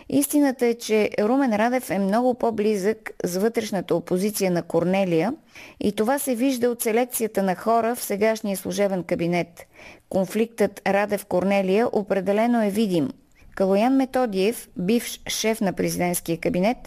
[0.09, 5.33] Истината е, че Румен Радев е много по-близък с вътрешната опозиция на Корнелия
[5.79, 9.67] и това се вижда от селекцията на хора в сегашния служебен кабинет.
[10.09, 13.09] Конфликтът Радев-Корнелия определено е видим–
[13.55, 16.77] Калоян Методиев, бивш шеф на президентския кабинет,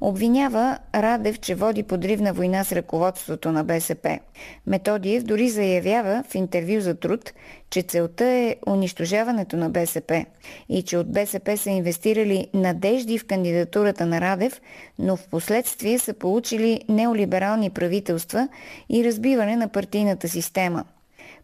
[0.00, 4.18] обвинява Радев, че води подривна война с ръководството на БСП.
[4.66, 7.32] Методиев дори заявява в интервю за труд,
[7.70, 10.24] че целта е унищожаването на БСП
[10.68, 14.60] и че от БСП са инвестирали надежди в кандидатурата на Радев,
[14.98, 18.48] но в последствие са получили неолиберални правителства
[18.88, 20.84] и разбиване на партийната система–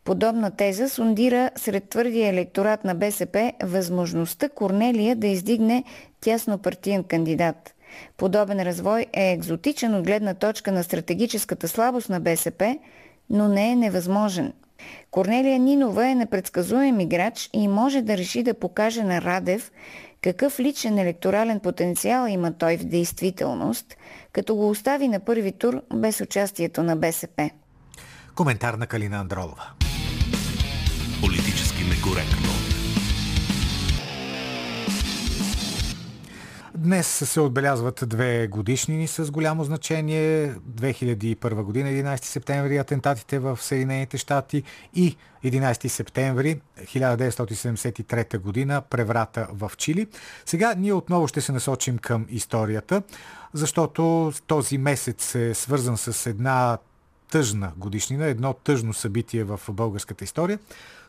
[0.05, 5.85] Подобна теза сундира сред твърдия електорат на БСП възможността Корнелия да издигне
[6.21, 7.75] тясно партиен кандидат.
[8.17, 12.79] Подобен развой е екзотичен от гледна точка на стратегическата слабост на БСП,
[13.31, 14.53] но не е невъзможен.
[15.11, 19.73] Корнелия Нинова е непредсказуем играч и може да реши да покаже на Радев
[20.23, 23.97] какъв личен електорален потенциал има той в действителност,
[24.33, 27.51] като го остави на първи тур без участието на БСП.
[28.35, 29.73] Коментар на Калина Андролова
[31.23, 32.49] политически некоректно.
[36.75, 40.55] Днес се отбелязват две годишнини с голямо значение.
[40.55, 44.63] 2001 година, 11 септември, атентатите в Съединените щати
[44.95, 50.07] и 11 септември 1973 година, преврата в Чили.
[50.47, 53.03] Сега ние отново ще се насочим към историята,
[53.53, 56.79] защото този месец е свързан с една
[57.31, 60.59] тъжна годишнина, едно тъжно събитие в българската история.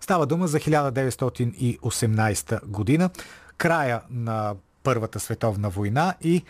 [0.03, 3.09] Става дума за 1918 година,
[3.57, 6.43] края на Първата световна война и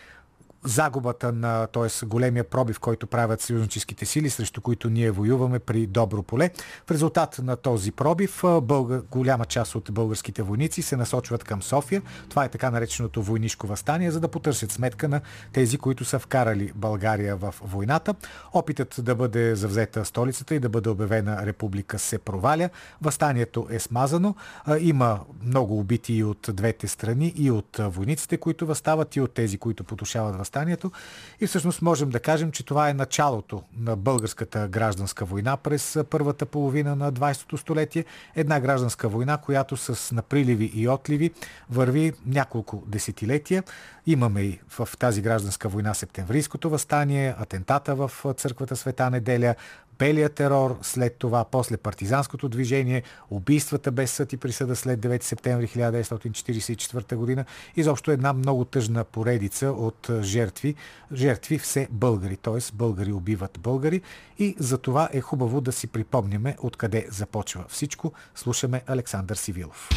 [0.64, 2.06] загубата на, т.е.
[2.06, 6.50] големия пробив, който правят съюзническите сили, срещу които ние воюваме при Добро поле.
[6.86, 12.02] В резултат на този пробив бълга, голяма част от българските войници се насочват към София.
[12.30, 15.20] Това е така нареченото войнишко възстание, за да потърсят сметка на
[15.52, 18.14] тези, които са вкарали България в войната.
[18.52, 22.70] Опитът да бъде завзета столицата и да бъде обявена република се проваля.
[23.02, 24.34] Възстанието е смазано.
[24.78, 29.58] Има много убити и от двете страни, и от войниците, които възстават, и от тези,
[29.58, 30.92] които потушават възстанието възстанието.
[31.40, 36.46] И всъщност можем да кажем, че това е началото на българската гражданска война през първата
[36.46, 38.04] половина на 20-то столетие.
[38.36, 41.30] Една гражданска война, която с наприливи и отливи
[41.70, 43.62] върви няколко десетилетия.
[44.06, 49.54] Имаме и в тази гражданска война септемврийското възстание, атентата в църквата Света неделя,
[49.98, 55.68] белия терор, след това после партизанското движение, убийствата без съд и присъда след 9 септември
[55.68, 57.44] 1944 година.
[57.76, 60.74] Изобщо една много тъжна поредица от жертви.
[61.12, 62.58] Жертви все българи, т.е.
[62.72, 64.00] българи убиват българи
[64.38, 68.12] и за това е хубаво да си припомняме откъде започва всичко.
[68.34, 69.88] Слушаме Александър Сивилов.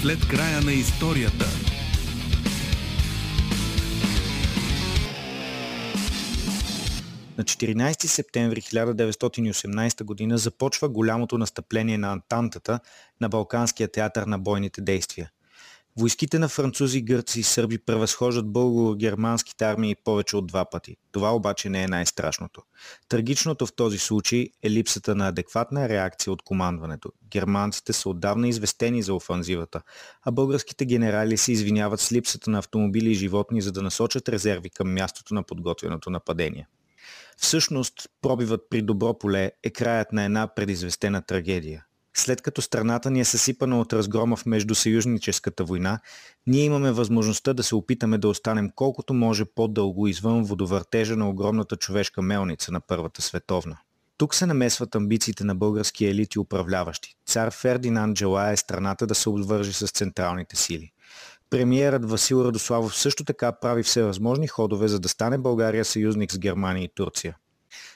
[0.00, 1.46] След края на историята
[7.40, 10.38] На 14 септември 1918 г.
[10.38, 12.80] започва голямото настъпление на Антантата
[13.20, 15.30] на Балканския театър на бойните действия.
[15.98, 20.96] Войските на французи, гърци и сърби превъзхождат българо-германските армии повече от два пъти.
[21.12, 22.62] Това обаче не е най-страшното.
[23.08, 27.12] Трагичното в този случай е липсата на адекватна реакция от командването.
[27.30, 29.82] Германците са отдавна известени за офанзивата,
[30.22, 34.70] а българските генерали се извиняват с липсата на автомобили и животни, за да насочат резерви
[34.70, 36.66] към мястото на подготвеното нападение.
[37.40, 41.84] Всъщност, пробивът при добро поле е краят на една предизвестена трагедия.
[42.14, 46.00] След като страната ни е съсипана от разгрома в междусъюзническата война,
[46.46, 51.76] ние имаме възможността да се опитаме да останем колкото може по-дълго извън водовъртежа на огромната
[51.76, 53.78] човешка мелница на Първата световна.
[54.16, 57.14] Тук се намесват амбициите на български елити управляващи.
[57.26, 60.92] Цар Фердинанд желая страната да се обвържи с централните сили.
[61.50, 66.84] Премиерът Васил Радославов също така прави всевъзможни ходове, за да стане България съюзник с Германия
[66.84, 67.36] и Турция.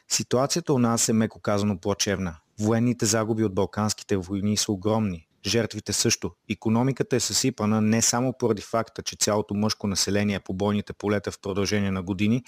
[0.08, 2.36] Ситуацията у нас е меко казано плачевна.
[2.60, 5.28] Военните загуби от балканските войни са огромни.
[5.46, 6.30] жертвите също.
[6.50, 11.30] Економиката е съсипана не само поради факта, че цялото мъжко население е по бойните полета
[11.30, 12.44] в продължение на години,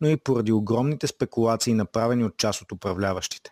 [0.00, 3.50] но и поради огромните спекулации, направени от част от управляващите.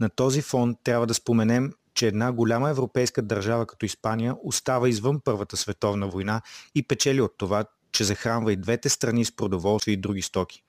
[0.00, 5.20] На този фон трябва да споменем, че една голяма европейска държава като Испания остава извън
[5.24, 6.42] Първата световна война
[6.74, 10.62] и печели от това, че захранва и двете страни с продоволствие и други стоки.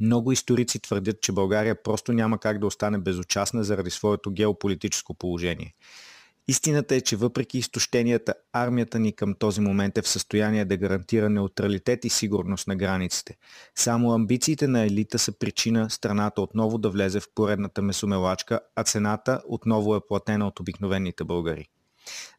[0.00, 5.74] Много историци твърдят, че България просто няма как да остане безучастна заради своето геополитическо положение.
[6.48, 11.30] Истината е, че въпреки изтощенията, армията ни към този момент е в състояние да гарантира
[11.30, 13.36] неутралитет и сигурност на границите.
[13.74, 19.42] Само амбициите на елита са причина страната отново да влезе в поредната месомелачка, а цената
[19.48, 21.68] отново е платена от обикновените българи.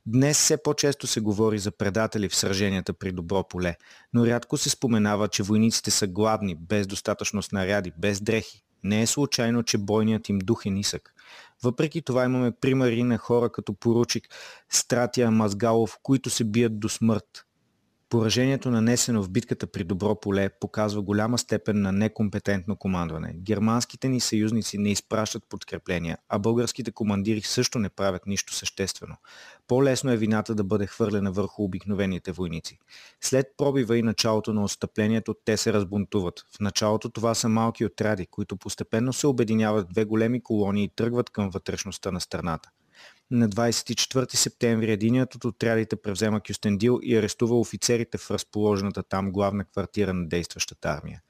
[0.05, 3.75] Днес все по-често се говори за предатели в сраженията при добро поле,
[4.13, 8.63] но рядко се споменава, че войниците са гладни, без достатъчно снаряди, без дрехи.
[8.83, 11.12] Не е случайно, че бойният им дух е нисък.
[11.63, 14.27] Въпреки това имаме примери на хора като поручик
[14.71, 17.45] Стратия Мазгалов, които се бият до смърт.
[18.13, 23.33] Поражението нанесено в битката при Добро поле показва голяма степен на некомпетентно командване.
[23.35, 29.15] Германските ни съюзници не изпращат подкрепления, а българските командири също не правят нищо съществено.
[29.67, 32.79] По-лесно е вината да бъде хвърлена върху обикновените войници.
[33.21, 36.39] След пробива и началото на отстъплението, те се разбунтуват.
[36.55, 40.95] В началото това са малки отряди, които постепенно се обединяват в две големи колонии и
[40.95, 42.69] тръгват към вътрешността на страната.
[43.31, 49.65] На 24 септември единият от отрядите превзема Кюстендил и арестува офицерите в разположената там главна
[49.65, 51.21] квартира на действащата армия.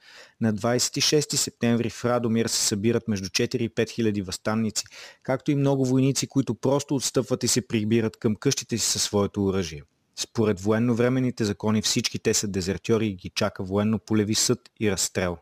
[0.42, 4.84] На 26 септември в Радомир се събират между 4 и 5 хиляди възстанници,
[5.24, 9.46] както и много войници, които просто отстъпват и се прибират към къщите си със своето
[9.46, 9.84] оръжие.
[10.16, 15.38] Според военновременните закони всички те са дезертьори и ги чака военно-полеви съд и разстрел.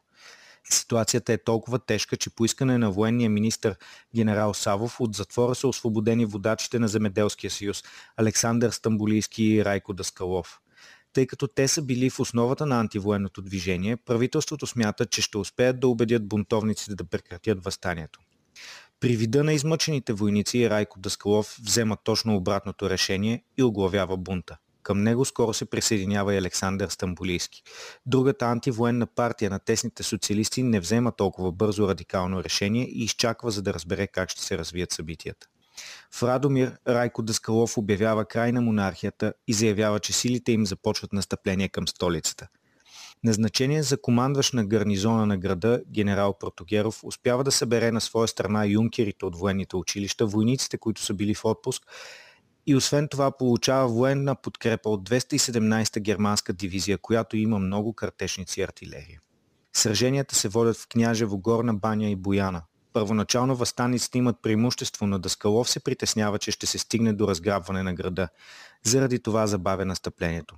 [0.69, 3.75] Ситуацията е толкова тежка, че по искане на военния министр
[4.15, 7.83] генерал Савов от затвора са освободени водачите на Земеделския съюз
[8.17, 10.59] Александър Стамбулийски и Райко Даскалов.
[11.13, 15.79] Тъй като те са били в основата на антивоенното движение, правителството смята, че ще успеят
[15.79, 18.19] да убедят бунтовниците да прекратят възстанието.
[18.99, 24.57] При вида на измъчените войници Райко Даскалов взема точно обратното решение и оглавява бунта.
[24.83, 27.63] Към него скоро се присъединява и Александър Стамбулийски.
[28.05, 33.61] Другата антивоенна партия на тесните социалисти не взема толкова бързо радикално решение и изчаква за
[33.61, 35.47] да разбере как ще се развият събитията.
[36.11, 41.69] В Радомир Райко Даскалов обявява край на монархията и заявява, че силите им започват настъпление
[41.69, 42.47] към столицата.
[43.23, 48.65] Назначение за командващ на гарнизона на града, генерал Протогеров успява да събере на своя страна
[48.65, 51.83] юнкерите от военните училища, войниците, които са били в отпуск
[52.67, 58.63] и освен това получава военна подкрепа от 217-та германска дивизия, която има много картечници и
[58.63, 59.21] артилерия.
[59.73, 62.61] Сраженията се водят в Княжево, Горна баня и Бояна.
[62.93, 67.93] Първоначално възстанниците имат преимущество, но Даскалов се притеснява, че ще се стигне до разграбване на
[67.93, 68.27] града.
[68.83, 70.55] Заради това забавя настъплението.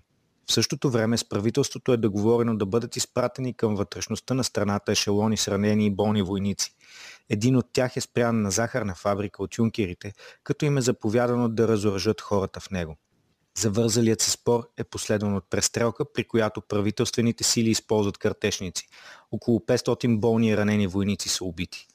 [0.49, 5.37] В същото време с правителството е договорено да бъдат изпратени към вътрешността на страната ешелони
[5.37, 6.75] с ранени и болни войници.
[7.33, 10.13] Един от тях е спрян на захарна фабрика от юнкерите,
[10.43, 12.97] като им е заповядано да разоръжат хората в него.
[13.57, 18.87] Завързалият се спор е последван от престрелка, при която правителствените сили използват картешници.
[19.31, 21.87] Около 500 болни и ранени войници са убити.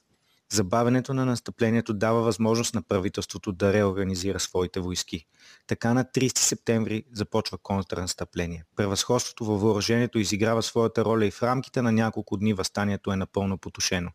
[0.51, 5.25] Забавянето на настъплението дава възможност на правителството да реорганизира своите войски.
[5.67, 8.63] Така на 30 септември започва контрнастъпление.
[8.75, 13.57] Превъзходството във въоръжението изиграва своята роля и в рамките на няколко дни възстанието е напълно
[13.57, 14.11] потушено.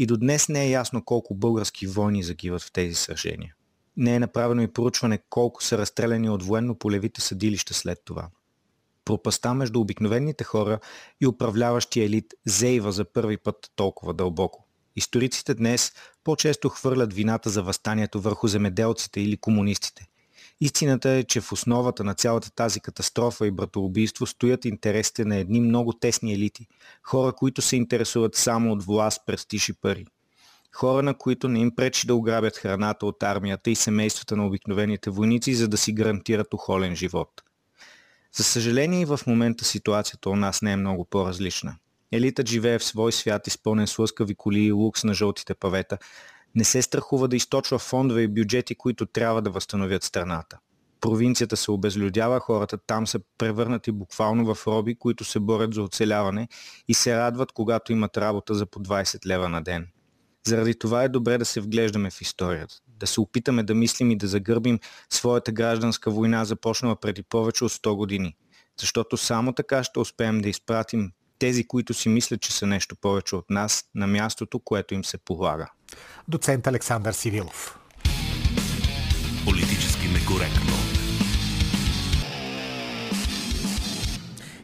[0.00, 3.54] И до днес не е ясно колко български войни загиват в тези сражения.
[3.96, 8.28] Не е направено и проучване колко са разстреляни от военно-полевите съдилища след това.
[9.04, 10.78] Пропаста между обикновените хора
[11.20, 14.66] и управляващия елит зейва за първи път толкова дълбоко.
[14.96, 15.92] Историците днес
[16.24, 20.06] по-често хвърлят вината за възстанието върху земеделците или комунистите.
[20.60, 25.60] Истината е, че в основата на цялата тази катастрофа и братоубийство стоят интересите на едни
[25.60, 26.66] много тесни елити.
[27.02, 30.06] Хора, които се интересуват само от власт, престиж и пари.
[30.72, 35.10] Хора, на които не им пречи да ограбят храната от армията и семействата на обикновените
[35.10, 37.42] войници, за да си гарантират охолен живот.
[38.36, 41.76] За съжаление и в момента ситуацията у нас не е много по-различна.
[42.12, 45.98] Елитът живее в свой свят, изпълнен с лъскави коли и лукс на жълтите павета.
[46.54, 50.58] Не се страхува да източва фондове и бюджети, които трябва да възстановят страната.
[51.00, 56.48] Провинцията се обезлюдява, хората там са превърнати буквално в роби, които се борят за оцеляване
[56.88, 59.86] и се радват, когато имат работа за по 20 лева на ден.
[60.46, 64.16] Заради това е добре да се вглеждаме в историята, да се опитаме да мислим и
[64.16, 64.78] да загърбим
[65.10, 68.36] своята гражданска война, започнала преди повече от 100 години.
[68.80, 73.36] Защото само така ще успеем да изпратим тези, които си мислят, че са нещо повече
[73.36, 75.70] от нас, на мястото, което им се полага.
[76.28, 77.78] Доцент Александър Сивилов.
[79.44, 80.79] Политически некоректно.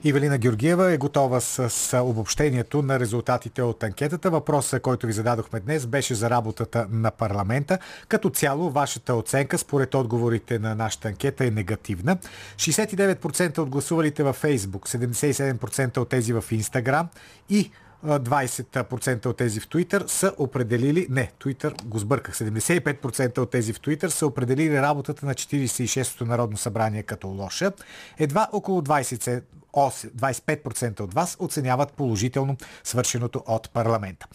[0.07, 4.31] Ивелина Георгиева е готова с обобщението на резултатите от анкетата.
[4.31, 7.79] Въпросът, който ви зададохме днес, беше за работата на парламента.
[8.09, 12.19] Като цяло, вашата оценка според отговорите на нашата анкета е негативна.
[12.57, 17.09] 69% от гласувалите във Фейсбук, 77% от тези в Инстаграм
[17.49, 17.71] и
[18.05, 23.81] 20% от тези в Twitter са определили, не, Twitter го сбърках, 75% от тези в
[23.81, 27.73] Twitter са определили работата на 46-то Народно събрание като лоша.
[28.19, 29.43] Едва около 20,
[29.73, 34.27] 25% от вас оценяват положително свършеното от парламента.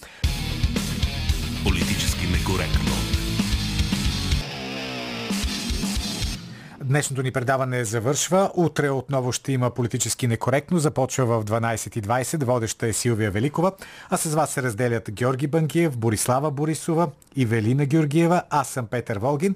[1.63, 3.20] Политически некоректно.
[6.83, 8.51] Днешното ни предаване завършва.
[8.55, 10.79] Утре отново ще има политически некоректно.
[10.79, 12.43] Започва в 12.20.
[12.43, 13.71] Водеща е Силвия Великова.
[14.09, 18.43] А с вас се разделят Георги Бангиев, Борислава Борисова, Ивелина Георгиева.
[18.49, 19.49] Аз съм Петър Волгин.